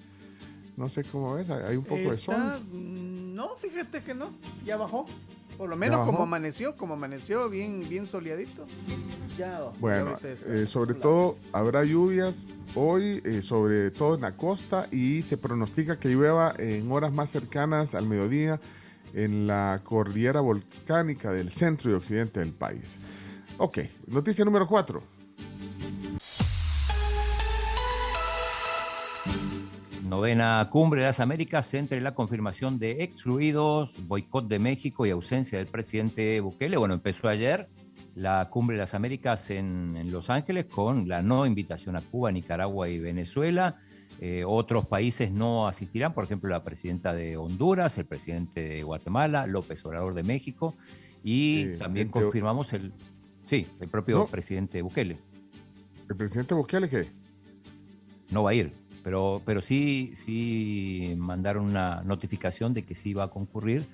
no 0.79 0.87
sé 0.87 1.03
cómo 1.03 1.33
ves, 1.33 1.49
hay 1.49 1.75
un 1.75 1.83
poco 1.83 2.09
de 2.09 2.15
sol. 2.15 2.63
Mm, 2.71 3.35
no, 3.35 3.55
fíjate 3.57 4.01
que 4.01 4.13
no, 4.13 4.29
ya 4.65 4.77
bajó. 4.77 5.05
Por 5.57 5.69
lo 5.69 5.75
menos 5.75 6.05
como 6.05 6.23
amaneció, 6.23 6.77
como 6.77 6.93
amaneció 6.93 7.49
bien, 7.49 7.83
bien 7.89 8.07
soleadito. 8.07 8.65
Ya, 9.37 9.71
bueno, 9.81 10.17
eh, 10.23 10.65
sobre 10.65 10.93
todo 10.93 11.35
habrá 11.51 11.83
lluvias 11.83 12.47
hoy, 12.75 13.21
eh, 13.25 13.41
sobre 13.41 13.91
todo 13.91 14.15
en 14.15 14.21
la 14.21 14.37
costa, 14.37 14.87
y 14.89 15.21
se 15.21 15.35
pronostica 15.35 15.99
que 15.99 16.07
llueva 16.07 16.53
en 16.57 16.89
horas 16.89 17.11
más 17.11 17.29
cercanas 17.29 17.93
al 17.93 18.07
mediodía 18.07 18.61
en 19.13 19.47
la 19.47 19.81
cordillera 19.83 20.39
volcánica 20.39 21.33
del 21.33 21.51
centro 21.51 21.91
y 21.91 21.93
occidente 21.95 22.39
del 22.39 22.53
país. 22.53 23.01
Ok, 23.61 23.79
noticia 24.07 24.45
número 24.45 24.65
4. 24.65 25.03
Novena 30.05 30.69
Cumbre 30.71 31.01
de 31.01 31.07
las 31.07 31.19
Américas 31.19 31.73
entre 31.73 31.99
la 31.99 32.15
confirmación 32.15 32.79
de 32.79 33.03
excluidos, 33.03 33.97
boicot 34.07 34.47
de 34.47 34.59
México 34.59 35.05
y 35.05 35.09
ausencia 35.09 35.57
del 35.57 35.67
presidente 35.67 36.39
Bukele. 36.39 36.77
Bueno, 36.77 36.93
empezó 36.93 37.27
ayer 37.27 37.67
la 38.15 38.47
Cumbre 38.49 38.77
de 38.77 38.83
las 38.83 38.93
Américas 38.93 39.49
en, 39.49 40.09
Los 40.09 40.29
Ángeles 40.29 40.63
con 40.63 41.09
la 41.09 41.21
no 41.21 41.45
invitación 41.45 41.97
a 41.97 42.01
Cuba, 42.01 42.31
Nicaragua 42.31 42.87
y 42.87 42.97
Venezuela. 42.97 43.75
Eh, 44.21 44.45
otros 44.47 44.87
países 44.87 45.33
no 45.33 45.67
asistirán, 45.67 46.13
por 46.13 46.23
ejemplo, 46.23 46.49
la 46.49 46.63
presidenta 46.63 47.13
de 47.13 47.35
Honduras, 47.35 47.97
el 47.97 48.05
presidente 48.05 48.61
de 48.61 48.83
Guatemala, 48.83 49.47
López 49.47 49.83
Obrador 49.85 50.13
de 50.13 50.23
México 50.23 50.77
y 51.25 51.75
también 51.75 52.07
confirmamos 52.07 52.71
el, 52.71 52.93
sí, 53.49 53.65
el 53.79 53.89
propio 53.89 54.27
presidente 54.27 54.81
Bukele. 54.83 55.17
¿El 56.07 56.15
presidente 56.15 56.53
Bukele 56.53 56.87
qué? 56.87 57.07
No 58.29 58.43
va 58.43 58.51
a 58.51 58.53
ir. 58.53 58.71
Pero, 59.03 59.41
pero 59.43 59.61
sí, 59.61 60.11
sí 60.13 61.15
mandaron 61.17 61.65
una 61.65 62.03
notificación 62.03 62.73
de 62.73 62.83
que 62.83 62.93
sí 62.93 63.11
iba 63.11 63.23
a 63.23 63.29
concurrir 63.29 63.85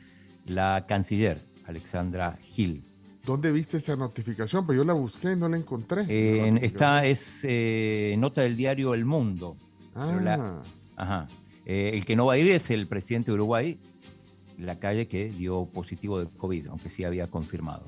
la 0.46 0.86
canciller 0.88 1.42
Alexandra 1.66 2.38
Gil. 2.42 2.84
¿Dónde 3.24 3.52
viste 3.52 3.78
esa 3.78 3.96
notificación? 3.96 4.66
Pues 4.66 4.78
yo 4.78 4.84
la 4.84 4.94
busqué 4.94 5.32
y 5.32 5.36
no 5.36 5.48
la 5.48 5.58
encontré. 5.58 6.06
En, 6.10 6.58
esta 6.58 7.06
es 7.06 7.46
eh, 7.48 8.16
nota 8.20 8.42
del 8.42 8.58
diario 8.58 8.94
El 8.94 9.06
Mundo. 9.06 9.56
Ah. 9.96 10.62
ajá. 10.98 11.28
Eh, 11.66 11.92
el 11.94 12.06
que 12.06 12.16
no 12.16 12.26
va 12.26 12.34
a 12.34 12.38
ir 12.38 12.48
es 12.50 12.70
el 12.72 12.88
presidente 12.88 13.32
de 13.32 13.36
Uruguay, 13.36 13.80
la 14.60 14.80
calle 14.80 15.08
que 15.08 15.30
dio 15.30 15.66
positivo 15.66 16.20
de 16.20 16.28
COVID, 16.28 16.68
aunque 16.68 16.90
sí 16.90 17.04
había 17.04 17.28
confirmado. 17.28 17.86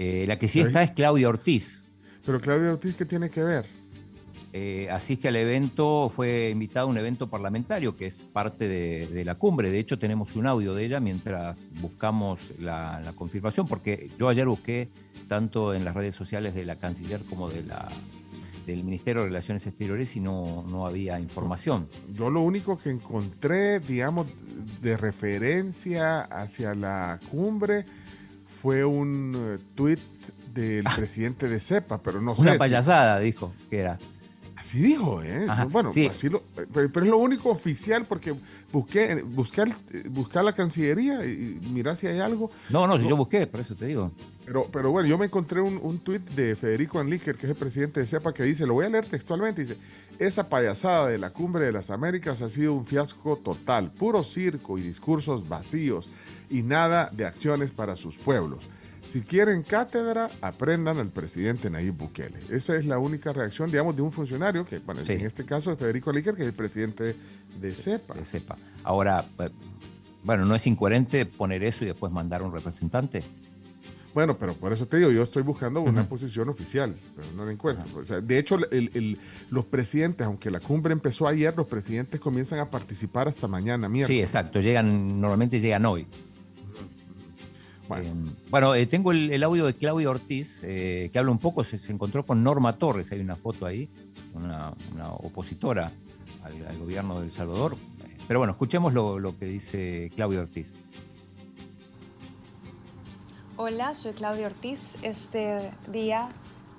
Eh, 0.00 0.26
la 0.28 0.38
que 0.38 0.46
sí 0.46 0.60
está 0.60 0.80
es 0.84 0.92
Claudia 0.92 1.28
Ortiz. 1.28 1.84
Pero 2.24 2.40
Claudia 2.40 2.72
Ortiz, 2.72 2.94
¿qué 2.94 3.04
tiene 3.04 3.30
que 3.30 3.42
ver? 3.42 3.66
Eh, 4.52 4.88
asiste 4.92 5.26
al 5.26 5.34
evento, 5.34 6.08
fue 6.08 6.50
invitado 6.50 6.86
a 6.86 6.90
un 6.90 6.98
evento 6.98 7.28
parlamentario 7.28 7.96
que 7.96 8.06
es 8.06 8.28
parte 8.32 8.68
de, 8.68 9.24
la 9.24 9.34
cumbre. 9.34 9.72
De 9.72 9.80
hecho, 9.80 9.98
tenemos 9.98 10.36
un 10.36 10.46
audio 10.46 10.72
de 10.72 10.84
ella 10.84 11.00
mientras 11.00 11.68
buscamos 11.80 12.54
la, 12.60 13.12
confirmación, 13.16 13.66
porque 13.66 14.08
yo 14.16 14.28
ayer 14.28 14.46
busqué 14.46 14.88
tanto 15.26 15.74
en 15.74 15.84
las 15.84 15.96
redes 15.96 16.14
sociales 16.14 16.54
de 16.54 16.64
la 16.64 16.76
canciller 16.76 17.24
como 17.28 17.50
de 17.50 17.64
la, 17.64 17.88
del 18.66 18.84
Ministerio 18.84 19.22
de 19.22 19.28
Relaciones 19.28 19.66
Exteriores 19.66 20.14
y 20.14 20.20
no, 20.20 20.64
no 20.70 20.86
había 20.86 21.18
información. 21.18 21.88
Yo 22.14 22.30
lo 22.30 22.42
único 22.42 22.78
que 22.78 22.90
encontré, 22.90 23.80
digamos, 23.80 24.28
de 24.80 24.96
referencia 24.96 26.20
hacia 26.20 26.76
la 26.76 27.18
cumbre 27.32 27.84
fue 28.48 28.84
un 28.84 29.34
eh, 29.36 29.64
tuit 29.74 30.00
del 30.52 30.86
ah. 30.86 30.92
presidente 30.96 31.48
de 31.48 31.60
CEPA, 31.60 32.02
pero 32.02 32.20
no 32.20 32.34
sé. 32.34 32.42
Una 32.42 32.54
payasada, 32.56 33.18
dijo 33.20 33.52
que 33.70 33.78
era. 33.78 33.98
Así 34.56 34.80
dijo, 34.80 35.22
¿eh? 35.22 35.46
bueno, 35.70 35.90
así 36.10 36.28
lo, 36.28 36.42
pero, 36.72 36.86
es 36.86 37.08
lo 37.08 37.18
único 37.18 37.48
oficial 37.48 38.06
porque 38.06 38.34
busqué, 38.72 39.22
buscar, 39.22 39.68
buscar 40.10 40.44
la 40.44 40.52
Cancillería 40.52 41.24
y 41.24 41.60
mirar 41.72 41.94
si 41.94 42.08
hay 42.08 42.18
algo. 42.18 42.50
No, 42.68 42.84
no, 42.88 42.98
si 42.98 43.08
yo 43.08 43.16
busqué, 43.16 43.46
por 43.46 43.60
eso 43.60 43.76
te 43.76 43.86
digo. 43.86 44.10
Pero, 44.44 44.66
pero 44.72 44.90
bueno, 44.90 45.08
yo 45.08 45.16
me 45.16 45.26
encontré 45.26 45.60
un, 45.60 45.78
un 45.80 46.00
tuit 46.00 46.28
de 46.30 46.56
Federico 46.56 46.98
Anliker, 46.98 47.36
que 47.36 47.46
es 47.46 47.50
el 47.50 47.56
presidente 47.56 48.00
de 48.00 48.06
CEPA, 48.06 48.34
que 48.34 48.42
dice, 48.42 48.66
lo 48.66 48.74
voy 48.74 48.86
a 48.86 48.88
leer 48.88 49.06
textualmente, 49.06 49.60
dice, 49.60 49.76
esa 50.18 50.48
payasada 50.48 51.08
de 51.08 51.18
la 51.18 51.30
cumbre 51.30 51.64
de 51.64 51.72
las 51.72 51.90
Américas 51.90 52.42
ha 52.42 52.48
sido 52.48 52.74
un 52.74 52.84
fiasco 52.84 53.36
total, 53.36 53.92
puro 53.92 54.22
circo 54.22 54.78
y 54.78 54.82
discursos 54.82 55.48
vacíos 55.48 56.10
y 56.50 56.62
nada 56.62 57.10
de 57.12 57.26
acciones 57.26 57.70
para 57.70 57.96
sus 57.96 58.18
pueblos. 58.18 58.64
Si 59.04 59.22
quieren 59.22 59.62
cátedra, 59.62 60.28
aprendan 60.42 60.98
al 60.98 61.08
presidente 61.08 61.70
Nayib 61.70 61.94
Bukele. 61.94 62.38
Esa 62.50 62.76
es 62.76 62.84
la 62.84 62.98
única 62.98 63.32
reacción, 63.32 63.70
digamos, 63.70 63.96
de 63.96 64.02
un 64.02 64.12
funcionario, 64.12 64.66
que 64.66 64.80
bueno, 64.80 65.00
en 65.06 65.24
este 65.24 65.46
caso 65.46 65.72
es 65.72 65.78
Federico 65.78 66.12
Líquer, 66.12 66.34
que 66.34 66.42
es 66.42 66.48
el 66.48 66.54
presidente 66.54 67.16
de 67.58 67.74
CEPA. 67.74 68.14
De 68.14 68.24
CEPA. 68.24 68.58
Ahora, 68.84 69.24
eh, 69.38 69.48
bueno, 70.24 70.44
¿no 70.44 70.54
es 70.54 70.66
incoherente 70.66 71.24
poner 71.24 71.62
eso 71.62 71.84
y 71.84 71.88
después 71.88 72.12
mandar 72.12 72.42
un 72.42 72.52
representante? 72.52 73.22
Bueno, 74.18 74.36
pero 74.36 74.52
por 74.54 74.72
eso 74.72 74.84
te 74.84 74.96
digo, 74.96 75.12
yo 75.12 75.22
estoy 75.22 75.44
buscando 75.44 75.80
una 75.80 76.08
posición 76.08 76.48
oficial, 76.48 76.96
pero 77.14 77.28
no 77.36 77.46
la 77.46 77.52
encuentro. 77.52 77.86
O 78.00 78.04
sea, 78.04 78.20
de 78.20 78.36
hecho, 78.36 78.58
los 79.48 79.64
presidentes, 79.66 80.26
aunque 80.26 80.50
la 80.50 80.58
cumbre 80.58 80.92
empezó 80.92 81.28
ayer, 81.28 81.54
los 81.56 81.68
presidentes 81.68 82.18
comienzan 82.18 82.58
a 82.58 82.68
participar 82.68 83.28
hasta 83.28 83.46
mañana, 83.46 83.88
miércoles. 83.88 84.16
Sí, 84.16 84.20
exacto, 84.20 84.58
llegan, 84.58 85.20
normalmente 85.20 85.60
llegan 85.60 85.86
hoy. 85.86 86.04
Bueno, 88.50 88.74
eh, 88.74 88.86
tengo 88.86 89.12
el, 89.12 89.40
audio 89.44 89.66
de 89.66 89.74
Claudia 89.74 90.10
Ortiz, 90.10 90.62
eh, 90.64 91.10
que 91.12 91.18
habla 91.20 91.30
un 91.30 91.38
poco, 91.38 91.62
se, 91.62 91.92
encontró 91.92 92.26
con 92.26 92.42
Norma 92.42 92.76
Torres, 92.76 93.12
hay 93.12 93.20
una 93.20 93.36
foto 93.36 93.66
ahí, 93.66 93.88
una, 94.34 94.72
opositora 95.18 95.92
al, 96.42 96.76
gobierno 96.76 97.20
de 97.20 97.26
El 97.26 97.30
Salvador. 97.30 97.76
Pero 98.26 98.40
bueno, 98.40 98.50
escuchemos 98.50 98.92
lo, 98.92 99.20
lo 99.20 99.38
que 99.38 99.46
dice 99.46 100.10
Claudia 100.16 100.40
Ortiz. 100.40 100.74
Hola, 103.60 103.96
soy 103.96 104.12
Claudia 104.12 104.46
Ortiz. 104.46 104.96
Este 105.02 105.72
día 105.88 106.28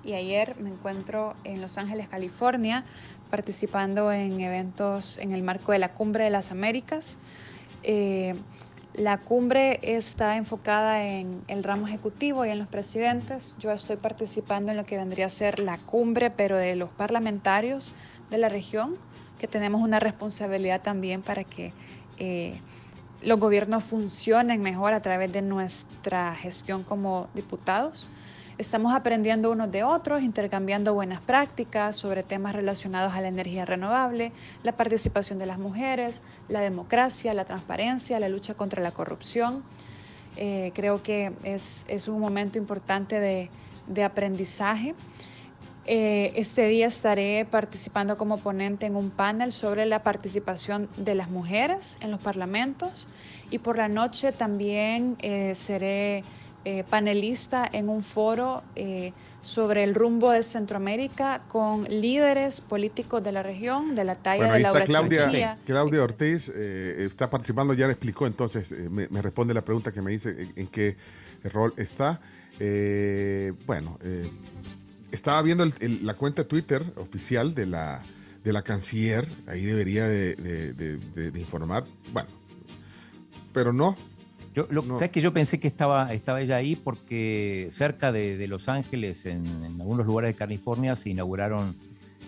y 0.05 0.13
ayer 0.13 0.55
me 0.61 0.69
encuentro 0.69 1.35
en 1.43 1.59
Los 1.59 1.77
Ángeles, 1.77 2.07
California, 2.07 2.85
participando 3.29 4.13
en 4.13 4.39
eventos 4.39 5.17
en 5.17 5.33
el 5.33 5.43
marco 5.43 5.73
de 5.73 5.79
la 5.79 5.91
Cumbre 5.91 6.23
de 6.23 6.29
las 6.29 6.51
Américas. 6.51 7.17
Eh, 7.83 8.33
la 8.93 9.17
cumbre 9.17 9.81
está 9.81 10.37
enfocada 10.37 11.03
en 11.03 11.43
el 11.49 11.65
ramo 11.65 11.85
ejecutivo 11.85 12.45
y 12.45 12.49
en 12.49 12.59
los 12.59 12.69
presidentes. 12.69 13.57
Yo 13.59 13.73
estoy 13.73 13.97
participando 13.97 14.71
en 14.71 14.77
lo 14.77 14.85
que 14.85 14.95
vendría 14.95 15.25
a 15.25 15.29
ser 15.29 15.59
la 15.59 15.79
cumbre, 15.79 16.31
pero 16.31 16.55
de 16.55 16.77
los 16.77 16.91
parlamentarios 16.91 17.93
de 18.29 18.37
la 18.37 18.47
región, 18.47 18.95
que 19.37 19.49
tenemos 19.49 19.81
una 19.81 19.99
responsabilidad 19.99 20.81
también 20.81 21.23
para 21.23 21.43
que 21.43 21.73
eh, 22.19 22.61
los 23.21 23.39
gobiernos 23.39 23.83
funcionen 23.83 24.61
mejor 24.61 24.93
a 24.93 25.01
través 25.01 25.31
de 25.31 25.41
nuestra 25.41 26.35
gestión 26.35 26.83
como 26.83 27.27
diputados. 27.33 28.07
Estamos 28.57 28.93
aprendiendo 28.93 29.51
unos 29.51 29.71
de 29.71 29.85
otros, 29.85 30.21
intercambiando 30.21 30.93
buenas 30.93 31.21
prácticas 31.21 31.95
sobre 31.95 32.23
temas 32.23 32.53
relacionados 32.53 33.13
a 33.13 33.21
la 33.21 33.29
energía 33.29 33.65
renovable, 33.65 34.33
la 34.63 34.73
participación 34.73 35.39
de 35.39 35.45
las 35.45 35.59
mujeres, 35.59 36.21
la 36.49 36.59
democracia, 36.59 37.33
la 37.33 37.45
transparencia, 37.45 38.19
la 38.19 38.27
lucha 38.27 38.55
contra 38.55 38.83
la 38.83 38.91
corrupción. 38.91 39.63
Eh, 40.35 40.71
creo 40.75 41.01
que 41.01 41.31
es, 41.43 42.07
un 42.09 42.19
momento 42.19 42.57
importante 42.57 43.49
de, 43.87 44.03
aprendizaje. 44.03 44.93
Eh, 45.91 46.33
este 46.35 46.67
día 46.67 46.85
estaré 46.85 47.47
participando 47.49 48.15
como 48.15 48.37
ponente 48.37 48.85
en 48.85 48.95
un 48.95 49.09
panel 49.09 49.51
sobre 49.51 49.87
la 49.87 50.03
participación 50.03 50.87
de 50.97 51.15
las 51.15 51.31
mujeres 51.31 51.97
en 52.01 52.11
los 52.11 52.19
parlamentos 52.19 53.07
y 53.49 53.57
por 53.57 53.75
la 53.75 53.87
noche 53.87 54.31
también 54.31 55.15
eh, 55.19 55.55
seré 55.55 56.23
eh, 56.65 56.83
panelista 56.87 57.67
en 57.71 57.89
un 57.89 58.03
foro 58.03 58.61
eh, 58.75 59.13
sobre 59.41 59.83
el 59.83 59.95
rumbo 59.95 60.29
de 60.29 60.43
Centroamérica 60.43 61.41
con 61.47 61.85
líderes 61.85 62.61
políticos 62.61 63.23
de 63.23 63.31
la 63.31 63.41
región, 63.41 63.95
de 63.95 64.03
la 64.03 64.13
talla 64.13 64.53
de 64.53 64.59
Laura 64.59 64.85
Claudia, 64.85 65.57
Claudia 65.65 66.03
Ortiz 66.03 66.51
eh, 66.53 67.07
está 67.09 67.31
participando, 67.31 67.73
ya 67.73 67.87
le 67.87 67.93
explicó, 67.93 68.27
entonces 68.27 68.75
me, 68.91 69.07
responde 69.23 69.55
la 69.55 69.63
pregunta 69.63 69.91
que 69.91 70.03
me 70.03 70.11
dice 70.11 70.51
en, 70.55 70.67
qué 70.67 70.97
rol 71.45 71.73
está. 71.77 72.19
bueno, 73.65 73.97
estaba 75.11 75.41
viendo 75.41 75.65
la 75.79 76.13
cuenta 76.15 76.47
Twitter 76.47 76.83
oficial 76.97 77.53
de 77.55 77.65
la, 77.65 78.01
de 78.43 78.53
la 78.53 78.61
canciller, 78.61 79.27
ahí 79.47 79.63
debería 79.63 80.07
de, 80.07 80.35
de 80.35 81.39
informar, 81.39 81.85
bueno, 82.13 82.29
pero 83.53 83.73
no, 83.73 83.95
yo, 84.53 84.67
lo, 84.69 84.83
¿Sabes 84.95 85.11
que 85.11 85.21
yo 85.21 85.31
pensé 85.31 85.59
que 85.59 85.67
estaba, 85.67 86.11
estaba 86.13 86.41
ella 86.41 86.55
ahí 86.55 86.75
porque 86.75 87.67
cerca 87.71 88.11
de, 88.11 88.47
Los 88.47 88.67
Ángeles, 88.67 89.25
en, 89.25 89.45
algunos 89.79 90.05
lugares 90.05 90.33
de 90.33 90.37
California, 90.37 90.95
se 90.95 91.11
inauguraron 91.11 91.75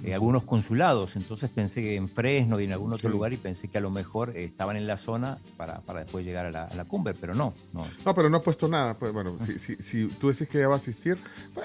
eh, 0.03 0.13
algunos 0.13 0.43
consulados. 0.43 1.15
Entonces 1.15 1.49
pensé 1.49 1.81
que 1.81 1.95
en 1.95 2.09
Fresno 2.09 2.59
y 2.59 2.65
en 2.65 2.71
algún 2.71 2.93
otro 2.93 3.09
lugar 3.09 3.33
y 3.33 3.37
pensé 3.37 3.67
que 3.67 3.77
a 3.77 3.81
lo 3.81 3.91
mejor 3.91 4.35
estaban 4.35 4.75
en 4.75 4.87
la 4.87 4.97
zona 4.97 5.37
para, 5.57 5.81
para 5.81 6.01
después 6.01 6.25
llegar 6.25 6.45
a 6.45 6.75
la, 6.75 6.85
cumbre, 6.85 7.13
pero 7.13 7.35
no, 7.35 7.53
no. 7.73 7.85
No, 8.05 8.15
pero 8.15 8.29
no 8.29 8.37
ha 8.37 8.41
puesto 8.41 8.67
nada. 8.67 8.95
Pues, 8.95 9.13
bueno, 9.13 9.37
si, 9.39 9.59
si, 9.59 9.75
si, 9.75 10.07
tú 10.07 10.29
dices 10.29 10.49
que 10.49 10.57
ella 10.57 10.69
va 10.69 10.75
a 10.75 10.77
asistir, 10.77 11.17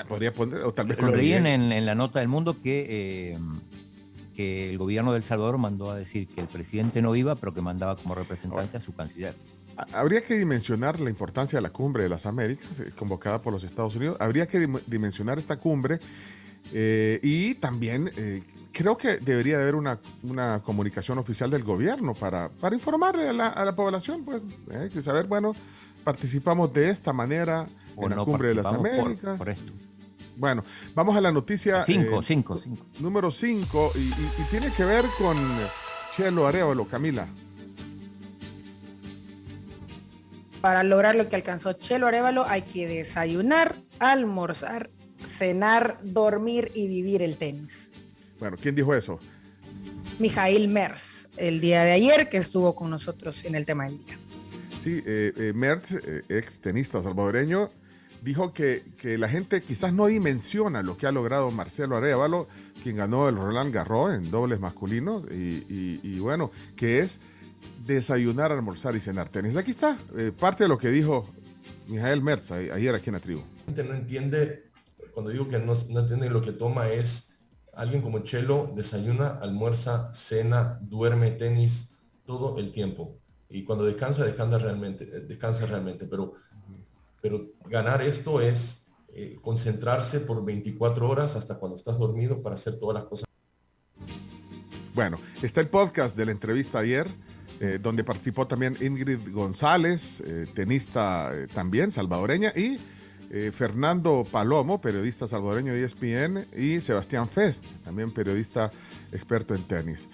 podría 0.08 0.32
poner, 0.32 0.60
o 0.64 0.72
tal 0.72 0.86
vez 0.86 0.98
Lo 1.00 1.14
leí 1.14 1.32
en, 1.32 1.46
en, 1.46 1.86
la 1.86 1.94
nota 1.94 2.20
del 2.20 2.28
mundo 2.28 2.60
que. 2.60 2.86
Eh, 2.88 3.38
que 4.34 4.68
el 4.68 4.76
gobierno 4.76 5.12
de 5.12 5.16
El 5.16 5.24
Salvador 5.24 5.56
mandó 5.56 5.90
a 5.90 5.96
decir 5.96 6.28
que 6.28 6.42
el 6.42 6.46
presidente 6.46 7.00
no 7.00 7.16
iba, 7.16 7.36
pero 7.36 7.54
que 7.54 7.62
mandaba 7.62 7.96
como 7.96 8.14
representante 8.14 8.76
a 8.76 8.80
su 8.80 8.94
canciller. 8.94 9.34
Habría 9.92 10.22
que 10.22 10.38
dimensionar 10.38 11.00
la 11.00 11.10
importancia 11.10 11.58
de 11.58 11.62
la 11.62 11.70
cumbre 11.70 12.02
de 12.02 12.08
las 12.08 12.26
Américas, 12.26 12.80
eh, 12.80 12.92
convocada 12.96 13.42
por 13.42 13.52
los 13.52 13.64
Estados 13.64 13.96
Unidos. 13.96 14.16
Habría 14.20 14.46
que 14.46 14.68
dimensionar 14.86 15.38
esta 15.38 15.56
cumbre 15.56 16.00
eh, 16.72 17.20
y 17.22 17.54
también 17.56 18.10
eh, 18.16 18.42
creo 18.72 18.96
que 18.96 19.18
debería 19.18 19.58
haber 19.58 19.74
una, 19.74 20.00
una, 20.22 20.62
comunicación 20.62 21.18
oficial 21.18 21.50
del 21.50 21.64
gobierno 21.64 22.14
para, 22.14 22.48
para 22.48 22.74
informarle 22.74 23.28
a 23.28 23.32
la, 23.32 23.76
población, 23.76 24.24
pues, 24.24 24.42
que 24.92 25.02
saber, 25.02 25.26
bueno, 25.26 25.54
participamos 26.04 26.72
de 26.72 26.90
esta 26.90 27.12
manera 27.12 27.66
en 27.96 28.10
la 28.10 28.16
cumbre 28.24 28.48
de 28.48 28.56
las 28.56 28.66
Américas. 28.66 29.38
Bueno, 30.36 30.64
vamos 30.94 31.16
a 31.16 31.20
la 31.22 31.32
noticia. 31.32 31.82
Cinco, 31.82 32.22
cinco, 32.22 32.58
cinco. 32.58 32.84
Número 32.98 33.30
cinco, 33.30 33.90
y, 33.94 34.08
y 34.08 34.44
tiene 34.50 34.70
que 34.70 34.84
ver 34.84 35.04
con 35.16 35.36
Chelo 36.14 36.46
Arevalo, 36.46 36.86
Camila. 36.86 37.26
Para 40.60 40.82
lograr 40.82 41.14
lo 41.14 41.28
que 41.28 41.36
alcanzó 41.36 41.72
Chelo 41.74 42.06
Arevalo 42.06 42.44
hay 42.46 42.62
que 42.62 42.86
desayunar, 42.86 43.76
almorzar, 43.98 44.90
cenar, 45.24 45.98
dormir 46.02 46.70
y 46.74 46.88
vivir 46.88 47.22
el 47.22 47.36
tenis. 47.36 47.90
Bueno, 48.38 48.56
¿quién 48.60 48.74
dijo 48.74 48.94
eso? 48.94 49.18
Mijail 50.18 50.68
Merz, 50.68 51.26
el 51.36 51.60
día 51.60 51.82
de 51.82 51.92
ayer 51.92 52.28
que 52.28 52.38
estuvo 52.38 52.74
con 52.74 52.90
nosotros 52.90 53.44
en 53.44 53.54
el 53.54 53.66
tema 53.66 53.84
del 53.84 53.98
día. 54.04 54.18
Sí, 54.78 55.02
eh, 55.04 55.32
eh 55.36 55.52
Merz, 55.54 55.92
eh, 55.92 56.22
ex 56.28 56.60
tenista 56.60 57.02
salvadoreño, 57.02 57.70
dijo 58.22 58.52
que, 58.52 58.84
que, 58.96 59.18
la 59.18 59.28
gente 59.28 59.62
quizás 59.62 59.92
no 59.92 60.06
dimensiona 60.06 60.82
lo 60.82 60.96
que 60.96 61.06
ha 61.06 61.12
logrado 61.12 61.50
Marcelo 61.50 61.96
Arevalo, 61.96 62.48
quien 62.82 62.96
ganó 62.96 63.28
el 63.28 63.36
Roland 63.36 63.74
Garros 63.74 64.14
en 64.14 64.30
dobles 64.30 64.60
masculinos, 64.60 65.24
y, 65.30 65.64
y 66.02 66.18
bueno, 66.18 66.50
que 66.76 67.00
es 67.00 67.20
desayunar, 67.84 68.52
almorzar 68.52 68.96
y 68.96 69.00
cenar 69.00 69.28
tenis. 69.28 69.56
Aquí 69.56 69.70
está 69.70 69.98
eh, 70.16 70.32
parte 70.38 70.64
de 70.64 70.68
lo 70.68 70.78
que 70.78 70.88
dijo 70.88 71.28
Mijael 71.86 72.22
Merz 72.22 72.50
ayer 72.50 72.94
aquí 72.94 73.10
en 73.10 73.14
la 73.14 73.20
tribu. 73.20 73.40
La 73.40 73.64
gente 73.66 73.84
no 73.84 73.94
entiende, 73.94 74.64
cuando 75.16 75.30
digo 75.30 75.48
que 75.48 75.58
no, 75.58 75.72
no 75.88 76.00
entiende 76.00 76.28
lo 76.28 76.42
que 76.42 76.52
toma 76.52 76.90
es 76.90 77.40
alguien 77.72 78.02
como 78.02 78.18
Chelo 78.18 78.70
desayuna, 78.76 79.38
almuerza, 79.40 80.12
cena, 80.12 80.78
duerme, 80.82 81.30
tenis, 81.30 81.96
todo 82.26 82.58
el 82.58 82.70
tiempo. 82.70 83.16
Y 83.48 83.64
cuando 83.64 83.86
descansa, 83.86 84.26
descansa 84.26 84.58
realmente, 84.58 85.04
eh, 85.04 85.20
descansa 85.20 85.64
realmente. 85.64 86.04
Pero, 86.04 86.34
pero 87.22 87.46
ganar 87.64 88.02
esto 88.02 88.42
es 88.42 88.88
eh, 89.08 89.38
concentrarse 89.40 90.20
por 90.20 90.44
24 90.44 91.08
horas 91.08 91.34
hasta 91.34 91.54
cuando 91.58 91.76
estás 91.76 91.98
dormido 91.98 92.42
para 92.42 92.56
hacer 92.56 92.78
todas 92.78 92.96
las 92.96 93.04
cosas. 93.04 93.24
Bueno, 94.94 95.18
está 95.40 95.62
el 95.62 95.68
podcast 95.68 96.14
de 96.14 96.26
la 96.26 96.32
entrevista 96.32 96.80
ayer. 96.80 97.08
Eh, 97.58 97.78
donde 97.82 98.04
participó 98.04 98.46
también 98.46 98.76
Ingrid 98.82 99.32
González, 99.32 100.20
eh, 100.20 100.46
tenista 100.54 101.30
eh, 101.34 101.46
también 101.46 101.90
salvadoreña, 101.90 102.52
y 102.54 102.78
Fernando 103.52 104.24
Palomo, 104.30 104.80
periodista 104.80 105.26
salvadoreño 105.26 105.72
de 105.72 105.84
ESPN, 105.84 106.46
y 106.56 106.80
Sebastián 106.80 107.28
Fest, 107.28 107.64
también 107.84 108.12
periodista 108.12 108.70
experto 109.12 109.54
en 109.54 109.64
tenis. 109.64 110.08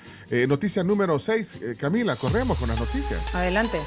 noticia 0.48 0.82
número 0.82 1.18
6, 1.18 1.58
Camila, 1.78 2.16
corremos 2.16 2.58
con 2.58 2.68
las 2.68 2.78
noticias. 2.78 3.20
Adelante. 3.34 3.78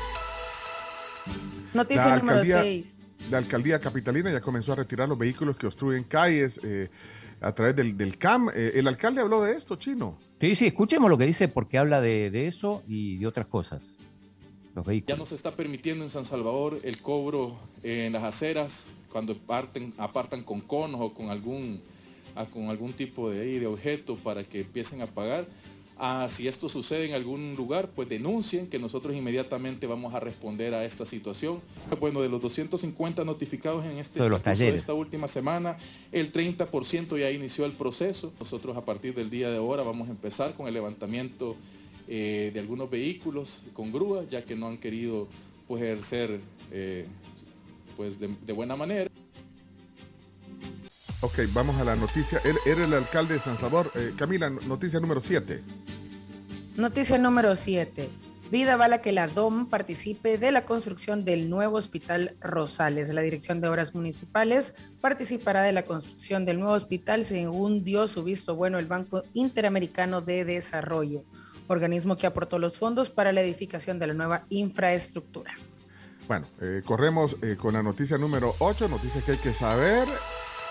Noticia 1.73 2.17
número 2.17 2.43
6. 2.43 3.11
La 3.29 3.39
alcaldía 3.39 3.79
capitalina 3.79 4.31
ya 4.31 4.41
comenzó 4.41 4.73
a 4.73 4.75
retirar 4.75 5.09
los 5.09 5.17
vehículos 5.17 5.57
que 5.57 5.65
obstruyen 5.65 6.03
calles 6.03 6.59
a 7.41 7.51
través 7.53 7.75
del, 7.75 7.97
del 7.97 8.17
CAM. 8.17 8.49
el 8.53 8.88
alcalde 8.88 9.21
habló 9.21 9.41
de 9.41 9.53
esto, 9.53 9.75
Chino. 9.75 10.17
Sí, 10.39 10.53
sí, 10.53 10.67
escuchemos 10.67 11.09
lo 11.09 11.17
que 11.17 11.25
dice 11.25 11.47
porque 11.47 11.77
habla 11.77 12.01
de, 12.01 12.47
eso 12.47 12.83
y 12.88 13.17
de 13.17 13.27
otras 13.27 13.47
cosas. 13.47 13.99
Los 14.75 14.85
vehículos. 14.85 15.17
Ya 15.17 15.19
no 15.19 15.25
se 15.25 15.35
está 15.35 15.55
permitiendo 15.55 16.03
en 16.03 16.09
San 16.09 16.25
Salvador 16.25 16.79
el 16.83 17.01
cobro 17.01 17.57
en 17.81 18.11
las 18.11 18.23
aceras 18.23 18.89
cuando 19.15 19.34
parten, 19.34 19.93
apartan 19.97 20.43
con 20.43 20.60
conos 20.60 20.99
o 20.99 21.13
con 21.13 21.30
algún, 21.30 21.80
con 22.51 22.67
algún 22.67 22.91
tipo 22.91 23.30
de, 23.30 23.62
de 23.62 23.65
objeto 23.65 24.17
para 24.17 24.43
que 24.43 24.60
empiecen 24.60 25.01
a 25.01 25.06
pagar. 25.06 25.47
Ah, 25.97 26.28
si 26.30 26.49
esto 26.49 26.67
sucede 26.67 27.06
en 27.06 27.13
algún 27.13 27.56
lugar, 27.56 27.91
pues 27.95 28.10
denuncien 28.10 28.67
que 28.67 28.78
nosotros 28.78 29.15
inmediatamente 29.15 29.88
vamos 29.88 30.13
a 30.13 30.19
responder 30.19 30.73
a 30.73 30.84
esta 30.84 31.06
situación. 31.06 31.62
Bueno, 31.97 32.21
de 32.21 32.28
los 32.28 32.41
250 32.41 33.23
notificados 33.23 33.86
en 33.86 33.99
este 33.99 34.19
de 34.21 34.75
esta 34.75 34.93
última 34.93 35.30
semana, 35.30 35.78
el 36.12 36.34
30% 36.34 37.17
ya 37.17 37.32
inició 37.32 37.63
el 37.63 37.71
proceso. 37.71 38.34
Nosotros 38.38 38.75
a 38.75 38.84
partir 38.84 39.15
del 39.15 39.30
día 39.30 39.49
de 39.49 39.56
ahora 39.56 39.84
vamos 39.84 40.10
a 40.10 40.12
empezar 40.12 40.56
con 40.56 40.67
el 40.67 40.73
levantamiento 40.73 41.56
eh, 42.10 42.51
de 42.54 42.60
algunos 42.60 42.89
vehículos 42.89 43.63
con 43.71 43.93
grúa, 43.93 44.25
ya 44.30 44.43
que 44.43 44.58
no 44.58 44.67
han 44.67 44.78
querido 44.78 45.30
pues, 45.69 45.82
ejercer 45.84 46.41
eh, 46.73 47.06
pues, 47.95 48.19
de, 48.19 48.53
buena 48.53 48.75
manera. 48.75 49.10
Ok, 51.21 51.39
vamos 51.53 51.79
a 51.79 51.84
la 51.84 51.95
noticia. 51.95 52.41
Era 52.65 52.86
el 52.86 52.93
alcalde 52.93 53.36
de 53.36 53.39
San 53.39 53.58
Salvador. 53.58 53.91
Eh, 53.95 54.13
Camila, 54.15 54.49
noticia 54.49 54.99
número 54.99 55.21
7. 55.21 55.62
Noticia 56.75 57.17
número 57.17 57.55
7. 57.55 58.10
Vida 58.51 58.75
Bala 58.75 59.01
que 59.01 59.12
la 59.12 59.27
DOM 59.27 59.69
participe 59.69 60.38
de 60.38 60.51
la 60.51 60.65
construcción 60.65 61.25
del 61.25 61.49
nuevo 61.49 61.77
Hospital 61.77 62.36
Rosales. 62.39 63.12
La 63.12 63.21
Dirección 63.21 63.60
de 63.60 63.67
Obras 63.67 63.95
Municipales 63.95 64.75
participará 65.01 65.63
de 65.63 65.71
la 65.71 65.84
construcción 65.84 66.45
del 66.45 66.60
nuevo 66.60 66.73
hospital 66.73 67.25
según 67.25 67.84
dio 67.84 68.08
su 68.08 68.23
visto 68.23 68.55
bueno 68.55 68.77
el 68.77 68.86
Banco 68.86 69.23
Interamericano 69.34 70.21
de 70.21 70.45
Desarrollo, 70.45 71.23
organismo 71.67 72.17
que 72.17 72.27
aportó 72.27 72.60
los 72.60 72.77
fondos 72.77 73.10
para 73.10 73.31
la 73.31 73.41
edificación 73.41 73.97
de 73.97 74.08
la 74.08 74.13
nueva 74.13 74.45
infraestructura. 74.49 75.55
Bueno, 76.27 76.47
eh, 76.59 76.81
corremos 76.83 77.38
eh, 77.43 77.55
con 77.55 77.73
la 77.73 77.83
noticia 77.83 78.17
número 78.17 78.55
8, 78.57 78.88
noticias 78.88 79.23
que 79.23 79.33
hay 79.33 79.38
que 79.38 79.53
saber. 79.53 80.07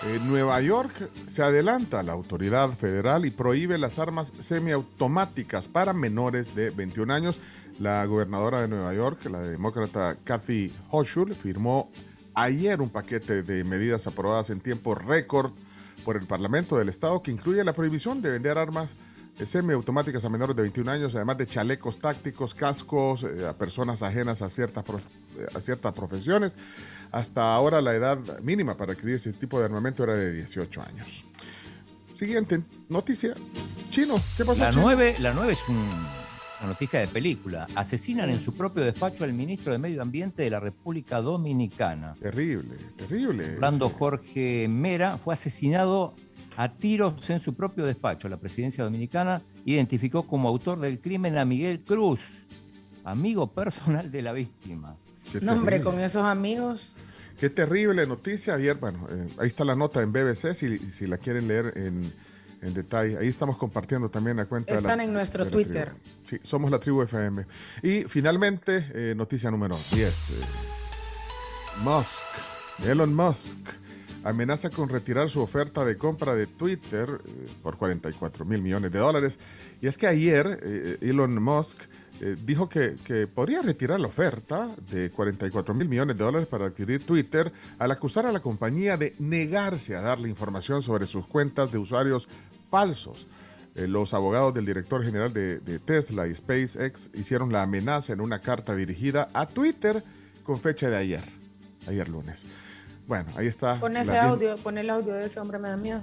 En 0.03 0.27
Nueva 0.27 0.59
York 0.59 1.09
se 1.27 1.43
adelanta 1.43 2.03
la 2.03 2.11
autoridad 2.11 2.71
federal 2.71 3.25
y 3.25 3.31
prohíbe 3.31 3.77
las 3.77 3.97
armas 3.97 4.33
semiautomáticas 4.39 5.69
para 5.69 5.93
menores 5.93 6.53
de 6.55 6.71
21 6.71 7.13
años. 7.13 7.39
La 7.79 8.05
gobernadora 8.05 8.61
de 8.61 8.67
Nueva 8.67 8.93
York, 8.93 9.25
la 9.31 9.39
demócrata 9.39 10.17
Kathy 10.25 10.73
Hochul, 10.91 11.33
firmó 11.33 11.89
ayer 12.33 12.81
un 12.81 12.89
paquete 12.89 13.41
de 13.41 13.63
medidas 13.63 14.07
aprobadas 14.07 14.49
en 14.49 14.59
tiempo 14.59 14.93
récord 14.93 15.53
por 16.03 16.17
el 16.17 16.27
Parlamento 16.27 16.77
del 16.77 16.89
Estado 16.89 17.23
que 17.23 17.31
incluye 17.31 17.63
la 17.63 17.73
prohibición 17.73 18.21
de 18.21 18.31
vender 18.31 18.57
armas 18.57 18.97
semiautomáticas 19.43 20.23
a 20.23 20.29
menores 20.29 20.55
de 20.55 20.61
21 20.61 20.91
años, 20.91 21.15
además 21.15 21.37
de 21.37 21.47
chalecos 21.47 21.99
tácticos, 21.99 22.55
cascos 22.55 23.23
eh, 23.23 23.45
a 23.45 23.53
personas 23.53 24.01
ajenas 24.01 24.41
a 24.41 24.49
ciertas, 24.49 24.85
eh, 24.87 25.45
a 25.53 25.59
ciertas 25.59 25.93
profesiones. 25.93 26.55
Hasta 27.11 27.53
ahora 27.53 27.81
la 27.81 27.93
edad 27.95 28.17
mínima 28.41 28.77
para 28.77 28.93
adquirir 28.93 29.15
ese 29.15 29.33
tipo 29.33 29.59
de 29.59 29.65
armamento 29.65 30.03
era 30.03 30.15
de 30.15 30.31
18 30.31 30.81
años. 30.81 31.25
Siguiente 32.13 32.61
noticia. 32.87 33.35
Chino, 33.89 34.15
¿qué 34.37 34.45
pasa? 34.45 34.71
La 34.71 34.71
9, 34.71 35.15
la 35.19 35.33
9 35.33 35.51
es 35.51 35.59
una 35.67 36.67
noticia 36.67 37.01
de 37.01 37.07
película. 37.07 37.67
Asesinan 37.75 38.29
en 38.29 38.39
su 38.39 38.53
propio 38.53 38.83
despacho 38.83 39.25
al 39.25 39.33
ministro 39.33 39.73
de 39.73 39.79
Medio 39.79 40.01
Ambiente 40.01 40.43
de 40.43 40.49
la 40.49 40.61
República 40.61 41.19
Dominicana. 41.19 42.15
Terrible, 42.21 42.77
terrible. 42.95 43.55
Orlando 43.55 43.89
Jorge 43.89 44.67
Mera 44.69 45.17
fue 45.17 45.33
asesinado 45.33 46.15
a 46.57 46.73
tiros 46.73 47.29
en 47.29 47.39
su 47.39 47.53
propio 47.53 47.85
despacho. 47.85 48.29
La 48.29 48.37
presidencia 48.37 48.83
dominicana 48.83 49.41
identificó 49.65 50.25
como 50.27 50.47
autor 50.47 50.79
del 50.79 50.99
crimen 50.99 51.37
a 51.37 51.45
Miguel 51.45 51.81
Cruz, 51.81 52.21
amigo 53.03 53.51
personal 53.51 54.11
de 54.11 54.21
la 54.21 54.33
víctima. 54.33 54.95
Nombre 55.41 55.81
con 55.81 55.99
esos 55.99 56.23
amigos. 56.23 56.93
Qué 57.39 57.49
terrible 57.49 58.07
noticia. 58.07 58.55
Ayer, 58.55 58.75
bueno, 58.77 59.07
eh, 59.09 59.27
ahí 59.39 59.47
está 59.47 59.65
la 59.65 59.75
nota 59.75 60.01
en 60.01 60.13
BBC, 60.13 60.53
si, 60.53 60.77
si 60.91 61.07
la 61.07 61.17
quieren 61.17 61.47
leer 61.47 61.73
en, 61.75 62.13
en, 62.61 62.73
detalle. 62.73 63.17
Ahí 63.17 63.27
estamos 63.27 63.57
compartiendo 63.57 64.09
también 64.09 64.37
la 64.37 64.45
cuenta. 64.45 64.73
Están 64.73 65.01
en 65.01 65.11
nuestro 65.11 65.45
Twitter. 65.45 65.93
Sí, 66.23 66.37
somos 66.43 66.71
la 66.71 66.79
tribu 66.79 67.01
FM. 67.01 67.45
Y 67.83 68.03
finalmente, 68.03 68.87
eh, 68.93 69.13
noticia 69.17 69.51
número 69.51 69.75
10. 69.75 69.99
Eh, 69.99 70.33
Musk, 71.83 72.25
Elon 72.85 73.13
Musk 73.13 73.59
amenaza 74.25 74.71
con 74.71 74.89
retirar 74.89 75.29
su 75.29 75.39
oferta 75.39 75.85
de 75.85 75.97
compra 75.97 76.35
de 76.35 76.47
Twitter 76.47 77.21
eh, 77.25 77.47
por 77.61 77.77
44 77.77 78.43
mil 78.43 78.61
millones 78.61 78.91
de 78.91 78.99
dólares. 78.99 79.39
Y 79.81 79.87
es 79.87 79.97
que 79.97 80.07
ayer 80.07 80.59
eh, 80.63 80.97
Elon 81.01 81.41
Musk 81.41 81.83
eh, 82.21 82.35
dijo 82.43 82.67
que, 82.67 82.95
que, 83.03 83.27
podría 83.27 83.61
retirar 83.61 83.99
la 83.99 84.07
oferta 84.07 84.69
de 84.89 85.11
44 85.11 85.75
mil 85.75 85.87
millones 85.87 86.17
de 86.17 86.23
dólares 86.23 86.47
para 86.47 86.65
adquirir 86.65 87.05
Twitter 87.05 87.53
al 87.77 87.91
acusar 87.91 88.25
a 88.25 88.31
la 88.31 88.39
compañía 88.39 88.97
de 88.97 89.15
negarse 89.19 89.95
a 89.95 90.01
darle 90.01 90.27
información 90.27 90.81
sobre 90.81 91.05
sus 91.05 91.27
cuentas 91.27 91.71
de 91.71 91.77
usuarios 91.77 92.27
falsos. 92.71 93.27
los 93.75 94.13
abogados 94.13 94.53
del 94.53 94.65
director 94.65 95.03
general 95.03 95.33
de, 95.33 95.59
de 95.59 95.79
Tesla 95.79 96.27
y 96.27 96.35
SpaceX 96.35 97.11
hicieron 97.13 97.51
la 97.51 97.61
amenaza 97.61 98.13
en 98.13 98.21
una 98.21 98.39
carta 98.39 98.73
dirigida 98.73 99.29
a 99.33 99.45
Twitter 99.47 100.01
con 100.43 100.59
fecha 100.61 100.89
de 100.89 100.95
ayer, 100.95 101.25
ayer 101.85 102.07
lunes. 102.07 102.45
Bueno, 103.07 103.31
ahí 103.35 103.47
está. 103.47 103.75
Pon 103.79 103.95
ese 103.97 104.17
audio, 104.17 104.57
pon 104.57 104.77
el 104.77 104.89
audio 104.89 105.13
de 105.13 105.25
ese 105.25 105.39
hombre 105.39 105.59
me 105.59 105.69
da 105.69 105.77
miedo. 105.77 106.01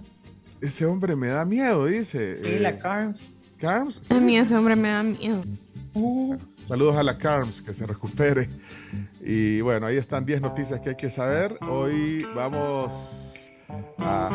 Ese 0.60 0.86
hombre 0.86 1.16
me 1.16 1.28
da 1.28 1.44
miedo, 1.44 1.86
dice. 1.86 2.34
Sí, 2.34 2.58
la 2.58 2.70
eh, 2.70 2.78
Carms. 2.78 3.30
Carms. 3.58 4.02
A 4.08 4.14
mí 4.14 4.36
ese 4.36 4.56
hombre 4.56 4.76
me 4.76 4.90
da 4.90 5.02
miedo. 5.02 5.42
Uh, 5.94 6.36
saludos 6.68 6.96
a 6.96 7.02
la 7.02 7.18
Carms, 7.18 7.60
que 7.60 7.74
se 7.74 7.84
recupere. 7.86 8.48
Y 9.20 9.60
bueno, 9.60 9.86
ahí 9.86 9.96
están 9.96 10.24
10 10.24 10.40
noticias 10.40 10.80
que 10.80 10.90
hay 10.90 10.96
que 10.96 11.10
saber. 11.10 11.58
Hoy 11.68 12.24
vamos 12.34 13.50
a, 13.98 14.28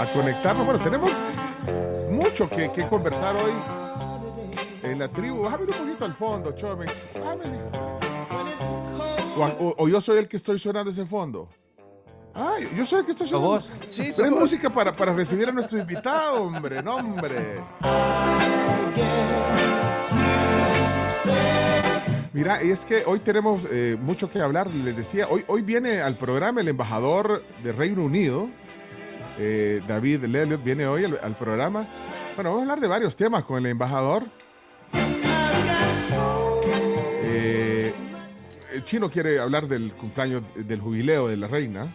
a 0.00 0.12
conectarnos. 0.12 0.64
Bueno, 0.64 0.82
tenemos 0.82 1.10
mucho 2.10 2.48
que, 2.48 2.70
que, 2.72 2.86
conversar 2.88 3.36
hoy 3.36 3.52
en 4.82 4.98
la 4.98 5.08
tribu. 5.08 5.42
Bájame 5.42 5.64
un 5.64 5.68
poquito 5.68 6.04
al 6.06 6.14
fondo, 6.14 6.52
Chomix. 6.52 6.92
Bájame. 7.14 9.09
O, 9.42 9.88
yo 9.88 10.00
soy 10.00 10.18
el 10.18 10.28
que 10.28 10.36
estoy 10.36 10.58
sonando 10.58 10.90
ese 10.90 11.06
fondo. 11.06 11.48
Ah, 12.34 12.56
yo 12.76 12.86
soy 12.86 13.00
el 13.00 13.04
que 13.06 13.12
estoy 13.12 13.28
sonando. 13.28 13.48
¿Vos? 13.48 13.70
Sí, 13.90 14.10
Pero 14.16 14.30
música 14.30 14.70
para, 14.70 14.92
para 14.92 15.12
recibir 15.12 15.48
a 15.48 15.52
nuestro 15.52 15.78
invitado, 15.78 16.42
hombre, 16.42 16.82
no, 16.82 16.96
hombre. 16.96 17.62
Mira, 22.32 22.62
y 22.62 22.70
es 22.70 22.84
que 22.84 23.02
hoy 23.06 23.18
tenemos 23.18 23.62
eh, 23.70 23.96
mucho 24.00 24.30
que 24.30 24.40
hablar. 24.40 24.70
Les 24.70 24.96
decía, 24.96 25.26
hoy, 25.28 25.42
hoy 25.48 25.62
viene 25.62 26.00
al 26.00 26.14
programa 26.14 26.60
el 26.60 26.68
embajador 26.68 27.42
de 27.64 27.72
Reino 27.72 28.04
Unido, 28.04 28.48
eh, 29.38 29.82
David 29.88 30.24
Lelliot, 30.24 30.62
viene 30.62 30.86
hoy 30.86 31.04
al, 31.04 31.18
al, 31.20 31.34
programa. 31.34 31.86
Bueno, 32.36 32.50
vamos 32.50 32.60
a 32.60 32.62
hablar 32.62 32.80
de 32.80 32.86
varios 32.86 33.16
temas 33.16 33.44
con 33.44 33.58
el 33.58 33.66
embajador. 33.66 34.24
El 38.80 38.86
chino 38.86 39.10
quiere 39.10 39.38
hablar 39.38 39.68
del 39.68 39.92
cumpleaños 39.92 40.42
del 40.54 40.80
jubileo 40.80 41.28
de 41.28 41.36
la 41.36 41.48
reina. 41.48 41.86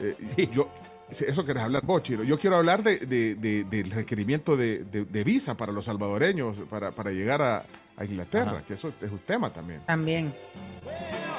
Eh, 0.00 0.16
sí. 0.24 0.48
Yo, 0.50 0.70
eso 1.10 1.44
querés 1.44 1.62
hablar 1.62 1.84
vos, 1.84 2.02
Chino. 2.02 2.22
Yo 2.22 2.38
quiero 2.38 2.56
hablar 2.56 2.82
de, 2.82 2.98
del 3.36 3.90
requerimiento 3.90 4.56
de, 4.56 5.22
visa 5.24 5.54
para 5.54 5.70
los 5.70 5.84
salvadoreños 5.84 6.60
para, 6.70 6.92
para 6.92 7.10
llegar 7.10 7.42
a, 7.42 7.64
Inglaterra, 8.00 8.62
que 8.66 8.74
eso 8.74 8.92
es 9.02 9.10
un 9.10 9.18
tema 9.18 9.52
también. 9.52 9.82
También. 9.84 10.32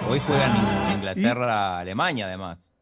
Hoy 0.10 0.20
juegan 0.20 0.52
Inglaterra-Alemania, 0.98 2.26
además. 2.26 2.76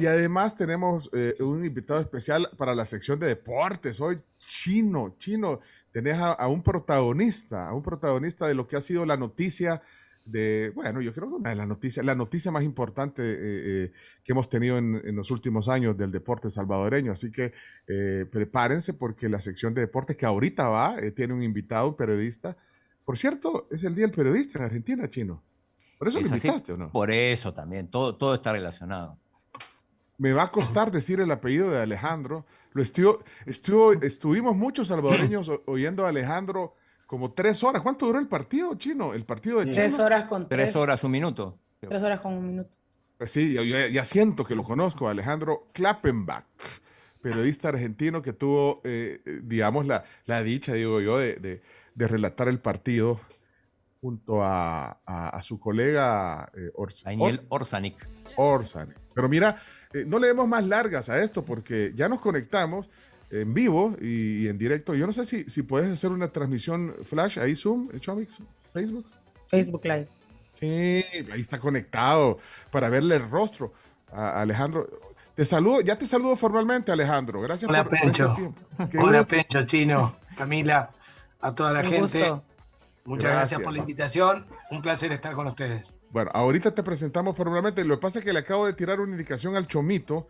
Y 0.00 0.06
además 0.06 0.54
tenemos 0.56 1.10
eh, 1.12 1.36
un 1.40 1.62
invitado 1.62 2.00
especial 2.00 2.48
para 2.56 2.74
la 2.74 2.86
sección 2.86 3.20
de 3.20 3.26
deportes. 3.26 4.00
Hoy, 4.00 4.18
chino, 4.38 5.14
chino. 5.18 5.60
Tenés 5.92 6.18
a, 6.18 6.32
a 6.32 6.48
un 6.48 6.62
protagonista, 6.62 7.68
a 7.68 7.74
un 7.74 7.82
protagonista 7.82 8.46
de 8.46 8.54
lo 8.54 8.66
que 8.66 8.76
ha 8.76 8.80
sido 8.80 9.04
la 9.04 9.18
noticia 9.18 9.82
de, 10.26 10.72
bueno, 10.74 11.00
yo 11.00 11.14
creo 11.14 11.28
que 11.28 11.34
una 11.34 11.50
de 11.50 11.56
las 11.56 11.68
noticias, 11.68 12.04
la 12.04 12.14
noticia 12.14 12.50
más 12.50 12.64
importante 12.64 13.22
eh, 13.22 13.36
eh, 13.38 13.92
que 14.22 14.32
hemos 14.32 14.48
tenido 14.48 14.76
en, 14.76 15.16
los 15.16 15.30
últimos 15.30 15.68
años 15.68 15.96
del 15.96 16.10
deporte 16.10 16.50
salvadoreño. 16.50 17.12
Así 17.12 17.30
que 17.30 17.52
eh, 17.86 18.26
prepárense 18.30 18.94
porque 18.94 19.28
la 19.28 19.40
sección 19.40 19.72
de 19.72 19.82
deportes 19.82 20.16
que 20.16 20.26
ahorita 20.26 20.68
va 20.68 20.96
tiene 21.14 21.32
un 21.32 21.42
invitado, 21.42 21.88
un 21.88 21.96
periodista. 21.96 22.56
Por 23.04 23.16
cierto, 23.16 23.68
es 23.70 23.84
el 23.84 23.94
Día 23.94 24.06
del 24.06 24.14
Periodista 24.14 24.58
en 24.58 24.64
Argentina, 24.64 25.08
Chino. 25.08 25.42
¿Por 25.98 26.08
eso 26.08 26.20
lo 26.20 26.26
invitaste 26.26 26.72
o 26.72 26.76
no? 26.76 26.90
Por 26.90 27.10
eso 27.10 27.54
también, 27.54 27.88
todo, 27.88 28.16
todo 28.16 28.34
está 28.34 28.52
relacionado. 28.52 29.16
Me 30.18 30.32
va 30.32 30.44
a 30.44 30.50
costar 30.50 30.90
decir 30.90 31.20
el 31.20 31.30
apellido 31.30 31.70
de 31.70 31.80
Alejandro. 31.80 32.46
Lo 32.72 32.82
estuvo, 32.82 33.22
estuvo, 33.46 33.92
estuvimos 33.92 34.56
muchos 34.56 34.88
salvadoreños 34.88 35.50
oyendo 35.66 36.04
a 36.04 36.08
Alejandro 36.08 36.74
como 37.06 37.32
tres 37.32 37.62
horas. 37.62 37.82
¿Cuánto 37.82 38.06
duró 38.06 38.18
el 38.18 38.28
partido, 38.28 38.74
Chino? 38.74 39.14
El 39.14 39.24
partido 39.24 39.60
de 39.60 39.72
Tres 39.72 39.98
horas 39.98 40.26
con 40.26 40.48
tres, 40.48 40.74
horas, 40.76 41.02
un 41.04 41.12
minuto. 41.12 41.58
Tres 41.80 42.02
horas 42.02 42.20
con 42.20 42.34
un 42.34 42.46
minuto. 42.46 42.70
Pues 43.16 43.30
sí, 43.30 43.54
ya, 43.54 44.04
siento 44.04 44.44
que 44.44 44.54
lo 44.54 44.62
conozco, 44.62 45.08
Alejandro 45.08 45.68
Klappenbach, 45.72 46.44
periodista 47.22 47.68
argentino 47.70 48.20
que 48.20 48.34
tuvo, 48.34 48.82
eh, 48.84 49.20
digamos, 49.42 49.86
la, 49.86 50.04
la, 50.26 50.42
dicha, 50.42 50.74
digo 50.74 51.00
yo, 51.00 51.16
de, 51.16 51.62
de, 51.94 52.08
relatar 52.08 52.48
el 52.48 52.58
partido 52.58 53.18
junto 54.02 54.44
a, 54.44 55.00
a, 55.06 55.42
su 55.42 55.58
colega 55.58 56.46
eh, 56.54 56.70
Daniel 57.04 57.46
Orsanik. 57.48 58.06
Orsanik. 58.36 58.98
Pero 59.14 59.30
mira, 59.30 59.62
eh, 59.94 60.04
no 60.06 60.18
le 60.18 60.26
demos 60.26 60.46
más 60.46 60.64
largas 60.66 61.08
a 61.08 61.22
esto 61.22 61.42
porque 61.42 61.92
ya 61.94 62.08
nos 62.08 62.20
conectamos 62.20 62.90
en 63.30 63.52
vivo 63.52 63.96
y, 64.00 64.48
en 64.48 64.58
directo. 64.58 64.94
Yo 64.94 65.06
no 65.06 65.12
sé 65.12 65.24
si, 65.24 65.44
si 65.44 65.62
puedes 65.62 65.90
hacer 65.90 66.10
una 66.10 66.28
transmisión 66.28 66.94
flash 67.04 67.38
ahí, 67.38 67.54
Zoom, 67.54 67.88
Chomix, 68.00 68.38
Facebook. 68.72 69.06
Facebook 69.48 69.84
Live. 69.84 70.08
Sí, 70.52 71.04
ahí 71.32 71.40
está 71.40 71.58
conectado 71.58 72.38
para 72.70 72.88
verle 72.88 73.16
el 73.16 73.30
rostro 73.30 73.72
a 74.10 74.40
Alejandro. 74.40 74.88
Te 75.34 75.44
saludo, 75.44 75.82
ya 75.82 75.98
te 75.98 76.06
saludo 76.06 76.34
formalmente, 76.34 76.90
Alejandro. 76.90 77.42
Gracias 77.42 77.68
Hola, 77.68 77.84
por, 77.84 78.00
Pencho. 78.00 78.22
este 78.24 78.36
tiempo. 78.36 78.58
Hola, 79.06 79.24
Pencho, 79.24 79.62
Chino, 79.64 80.16
Camila, 80.36 80.90
a 81.40 81.54
toda 81.54 81.72
la 81.72 81.84
gente. 81.84 82.32
Muchas 83.04 83.32
gracias, 83.32 83.60
por 83.60 83.72
la 83.72 83.78
invitación. 83.80 84.46
Un 84.70 84.82
placer 84.82 85.12
estar 85.12 85.34
con 85.34 85.46
ustedes. 85.46 85.92
Bueno, 86.10 86.30
ahorita 86.32 86.74
te 86.74 86.82
presentamos 86.82 87.36
formalmente. 87.36 87.84
Lo 87.84 87.96
que 87.96 88.00
pasa 88.00 88.18
es 88.18 88.24
que 88.24 88.32
le 88.32 88.38
acabo 88.38 88.66
de 88.66 88.72
tirar 88.72 89.00
una 89.00 89.12
indicación 89.12 89.56
al 89.56 89.66
Chomito 89.66 90.26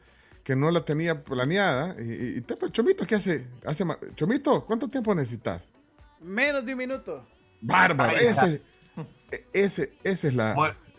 que 0.46 0.54
no 0.54 0.70
la 0.70 0.82
tenía 0.82 1.24
planeada. 1.24 1.96
Y, 2.00 2.40
Chomito, 2.70 3.04
¿qué 3.04 3.16
hace? 3.16 3.48
hace? 3.66 3.84
Chomito, 4.14 4.64
¿cuánto 4.64 4.86
tiempo 4.86 5.12
necesitas? 5.12 5.72
Menos 6.20 6.64
de 6.64 6.72
un 6.72 6.78
minuto. 6.78 7.26
Bárbaro, 7.60 8.16
ese, 8.16 8.62
e, 9.32 9.44
ese, 9.52 9.94
ese 10.04 10.28
es 10.28 10.34
la... 10.34 10.54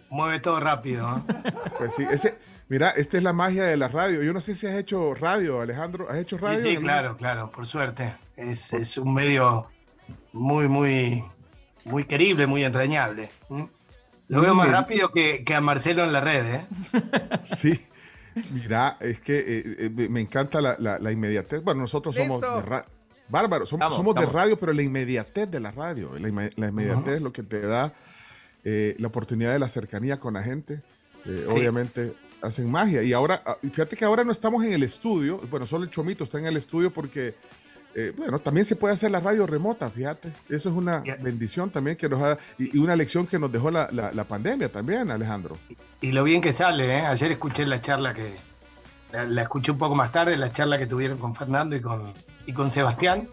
Mueve, 0.10 0.42
todo 0.42 0.60
rápido. 0.60 1.24
Pues 1.78 1.96
sí, 1.96 2.06
ese... 2.12 2.38
Mira, 2.68 2.90
esta 2.90 3.16
es 3.16 3.24
la 3.24 3.32
magia 3.32 3.64
de 3.64 3.78
la 3.78 3.88
radio. 3.88 4.22
Yo 4.22 4.34
no 4.34 4.42
sé 4.42 4.54
si 4.54 4.68
has 4.68 4.76
hecho 4.76 5.16
radio, 5.16 5.62
Alejandro. 5.62 6.10
¿Has 6.10 6.18
hecho 6.18 6.38
radio? 6.38 6.62
Sí, 6.62 6.76
claro, 6.76 7.16
claro, 7.16 7.50
por 7.50 7.66
suerte. 7.66 8.16
Es, 8.36 8.74
es, 8.74 8.98
un 8.98 9.14
medio 9.14 9.68
muy, 10.34 10.68
muy, 10.68 11.24
muy 11.86 12.04
querible, 12.04 12.48
muy 12.48 12.66
entrañable. 12.66 13.32
¿Mm? 13.48 13.64
Lo 14.28 14.42
veo 14.42 14.54
más 14.54 14.70
rápido 14.70 15.14
que, 15.14 15.46
que, 15.46 15.56
a 15.56 15.62
Marcelo 15.62 16.04
en 16.04 16.12
la 16.12 16.20
red, 16.20 16.56
¿eh? 16.56 16.66
Sí. 17.44 17.80
Mira, 18.52 18.98
es 19.00 19.22
que 19.22 19.38
eh, 19.38 19.64
eh, 19.80 20.08
me 20.10 20.22
encanta 20.22 20.62
la, 20.62 21.12
inmediatez. 21.12 21.64
Bueno, 21.64 21.82
nosotros 21.82 22.16
somos 22.16 22.42
de 22.42 22.62
radio. 22.62 22.86
Bárbaro, 23.30 23.66
somos, 23.66 24.16
de 24.16 24.26
radio, 24.26 24.58
pero 24.58 24.72
la 24.72 24.82
inmediatez 24.82 25.52
de 25.52 25.60
la 25.60 25.72
radio, 25.72 26.18
la, 26.18 26.30
inmediatez 26.30 27.16
es 27.16 27.22
lo 27.22 27.34
que 27.34 27.44
te 27.44 27.60
da 27.60 27.94
eh, 28.64 28.96
la 29.00 29.08
oportunidad 29.08 29.52
de 29.52 29.60
la 29.60 29.68
cercanía 29.68 30.18
con 30.18 30.36
la 30.36 30.44
gente. 30.44 30.82
Obviamente 31.50 32.14
hacen 32.42 32.72
magia. 32.72 33.04
Y 33.04 33.12
ahora, 33.12 33.42
ah, 33.46 33.58
fíjate 33.62 33.98
que 33.98 34.06
ahora 34.06 34.24
no 34.24 34.32
estamos 34.32 34.64
en 34.64 34.72
el 34.72 34.84
estudio, 34.84 35.40
bueno, 35.50 35.66
solo 35.66 35.84
el 35.84 35.90
Chomito 35.90 36.24
está 36.24 36.40
en 36.40 36.46
el 36.46 36.56
estudio 36.56 36.94
porque 36.94 37.36
eh, 37.96 38.14
bueno, 38.16 38.38
también 38.38 38.64
se 38.64 38.76
puede 38.76 38.94
hacer 38.94 39.10
la 39.10 39.20
radio 39.20 39.48
remota, 39.48 39.90
fíjate. 39.90 40.30
Eso 40.50 40.70
es 40.70 40.76
una 40.76 41.02
bendición 41.20 41.72
también 41.72 41.98
que 41.98 42.08
nos 42.08 42.22
ha, 42.22 42.38
y, 42.60 42.78
una 42.78 42.96
lección 42.96 43.26
que 43.26 43.40
nos 43.40 43.52
dejó 43.52 43.72
la, 43.72 44.26
pandemia 44.28 44.72
también, 44.72 45.10
Alejandro. 45.10 45.58
Y, 46.02 46.12
lo 46.12 46.24
bien 46.24 46.42
que 46.42 46.52
sale, 46.52 46.98
¿eh? 46.98 47.06
Ayer 47.06 47.32
escuché 47.32 47.66
la 47.66 47.82
charla 47.82 48.14
que, 48.14 48.36
la, 49.12 49.42
escuché 49.42 49.72
un 49.72 49.78
poco 49.78 49.96
más 49.96 50.12
tarde, 50.12 50.38
la 50.38 50.52
charla 50.52 50.78
que 50.78 50.88
tuvieron 50.88 51.18
con 51.18 51.36
Fernando 51.36 51.76
y 51.76 51.82
con, 51.82 52.14
y 52.46 52.54
con 52.54 52.70
Sebastián. 52.70 53.28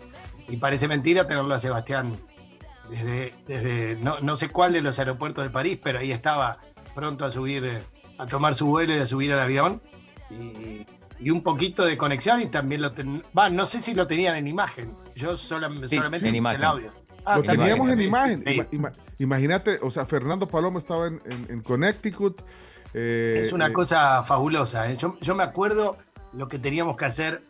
Y 0.48 0.57
parece 0.57 0.88
mentira 0.88 1.27
tenerlo 1.27 1.55
a 1.55 1.59
Sebastián 1.59 2.12
desde, 2.90 3.33
desde 3.46 3.96
no, 3.96 4.20
no 4.20 4.37
sé 4.37 4.48
cuál 4.48 4.72
de 4.72 4.83
los 4.83 4.98
aeropuertos 4.98 5.44
de 5.44 5.50
París, 5.50 5.79
pero 5.83 5.98
ahí 5.98 6.12
estaba 6.12 6.59
pronto 6.94 7.24
a 7.24 7.31
subir, 7.31 7.64
eh, 7.64 7.83
a 8.18 8.27
tomar 8.27 8.55
su 8.55 8.66
vuelo 8.66 8.94
y 8.94 8.98
a 8.98 9.07
subir 9.07 9.33
al 9.33 9.40
avión. 9.40 9.81
Y 10.31 10.85
y 11.18 11.31
un 11.31 11.42
poquito 11.42 11.85
de 11.85 11.96
conexión 11.96 12.40
y 12.40 12.46
también 12.46 12.83
lo 12.83 12.92
va, 13.37 13.48
no 13.48 13.64
sé 13.66 13.81
si 13.81 13.94
lo 13.94 14.07
tenían 14.07 14.37
en 14.37 14.46
imagen. 14.46 14.92
Yo 15.14 15.37
solamente 15.37 15.96
en 15.96 16.46
el 16.46 16.64
audio. 16.64 16.92
lo 17.27 17.42
teníamos 17.42 17.90
en 17.90 18.00
imagen. 18.00 18.44
Imagínate, 19.18 19.79
o 19.83 19.90
sea, 19.90 20.07
Fernando 20.07 20.48
Palomo 20.48 20.79
estaba 20.79 21.07
en, 21.07 21.61
Connecticut. 21.62 22.42
Eh, 22.92 23.40
es 23.40 23.53
una 23.53 23.68
eh, 23.68 23.72
cosa 23.72 24.22
fabulosa. 24.22 24.90
¿eh? 24.90 24.96
Yo, 24.96 25.35
me 25.35 25.42
acuerdo 25.42 25.98
lo 26.33 26.48
que 26.48 26.59
teníamos 26.59 26.96
que 26.96 27.05
hacer. 27.05 27.42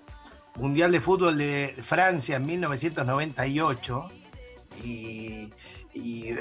Mundial 0.56 0.92
de 0.92 1.00
Fútbol 1.00 1.36
de 1.36 1.74
Francia 1.82 2.36
en 2.36 2.46
1998. 2.46 4.08
Y, 4.84 5.50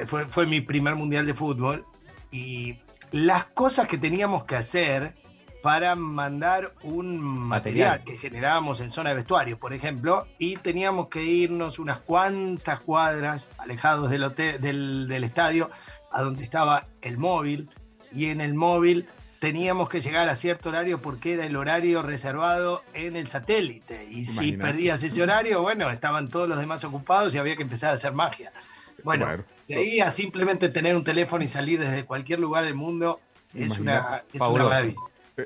fue, 0.06 0.28
fue 0.28 0.46
mi 0.46 0.62
primer 0.62 0.96
Mundial 0.96 1.26
de 1.26 1.34
Fútbol. 1.34 1.86
Y 2.32 2.80
las 3.12 3.46
cosas 3.46 3.88
que 3.88 3.98
teníamos 3.98 4.44
que 4.44 4.56
hacer 4.56 5.16
para 5.64 5.96
mandar 5.96 6.74
un 6.84 7.22
material, 7.22 8.04
que 8.04 8.18
generábamos 8.18 8.82
en 8.82 8.92
zona 8.92 9.12
de 9.12 9.16
vestuario, 9.16 9.58
por 9.58 9.72
ejemplo, 9.72 10.28
y 10.38 10.58
teníamos 10.58 11.08
que 11.08 11.24
irnos 11.24 11.80
unas 11.80 12.00
cuantas 12.00 12.82
cuadras 12.82 13.50
alejados 13.58 14.10
del, 14.10 14.26
hotel, 14.26 14.60
del, 14.60 15.24
estadio 15.24 15.72
a 16.12 16.22
donde 16.22 16.44
estaba 16.44 16.88
el 17.02 17.18
móvil, 17.18 17.70
y 18.12 18.26
en 18.26 18.42
el 18.42 18.56
móvil 18.56 19.08
teníamos 19.40 19.88
que 19.88 20.02
llegar 20.02 20.28
a 20.28 20.36
cierto 20.36 20.68
horario 20.68 21.00
porque 21.00 21.36
era 21.36 21.46
el 21.46 21.56
horario 21.56 22.02
reservado 22.02 22.84
en 22.94 23.16
el 23.16 23.28
satélite. 23.28 24.06
Y 24.12 24.26
si 24.26 24.52
perdías 24.52 25.02
ese 25.02 25.24
horario, 25.24 25.62
bueno, 25.62 25.90
estaban 25.92 26.28
todos 26.28 26.50
los 26.50 26.60
demás 26.60 26.84
ocupados 26.84 27.34
y 27.36 27.38
había 27.38 27.56
que 27.56 27.64
empezar 27.64 27.92
a 27.92 27.94
hacer 27.94 28.12
magia. 28.12 28.52
Bueno, 29.02 29.28
de 29.70 29.76
ahí 29.76 30.02
a 30.02 30.12
simplemente 30.12 30.68
tener 30.68 30.94
un 30.94 31.06
teléfono 31.06 31.42
y 31.42 31.48
salir 31.48 31.80
desde 31.80 32.04
cualquier 32.04 32.40
lugar 32.40 32.66
del 32.66 32.76
mundo 32.76 33.22
es 33.54 33.80
una, 33.80 34.24
es 34.34 34.42
una 34.42 34.64
maravilla. 34.64 34.98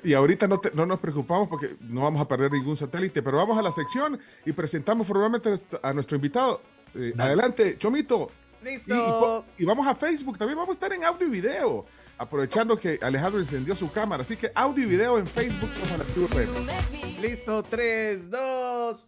Y 0.03 0.13
ahorita 0.13 0.47
no, 0.47 0.59
no, 0.73 0.85
nos 0.85 0.99
preocupamos 0.99 1.47
porque 1.47 1.77
no 1.79 2.01
vamos 2.01 2.21
a 2.21 2.27
perder 2.27 2.51
ningún 2.51 2.75
satélite, 2.75 3.21
pero 3.23 3.37
vamos 3.37 3.57
a 3.57 3.61
la 3.61 3.71
sección 3.71 4.19
y 4.45 4.51
presentamos 4.51 5.07
formalmente 5.07 5.49
a 5.81 5.93
nuestro 5.93 6.15
invitado. 6.15 6.61
Eh, 6.93 7.13
adelante, 7.17 7.77
Chomito. 7.77 8.29
Listo. 8.63 9.45
Y, 9.57 9.65
vamos 9.65 9.87
a 9.87 9.95
Facebook, 9.95 10.37
también 10.37 10.57
vamos 10.57 10.71
a 10.71 10.73
estar 10.73 10.91
en 10.91 11.03
audio 11.03 11.27
y 11.27 11.29
video, 11.29 11.85
aprovechando 12.17 12.77
que 12.77 12.99
Alejandro 13.01 13.39
encendió 13.39 13.75
su 13.75 13.89
cámara. 13.91 14.23
Así 14.23 14.35
que 14.35 14.51
audio 14.53 14.83
y 14.83 14.87
video 14.87 15.19
en 15.19 15.27
Facebook 15.27 15.69
somos 15.73 15.99
la 15.99 17.21
Listo, 17.21 17.63
3, 17.63 18.29
2. 18.29 19.05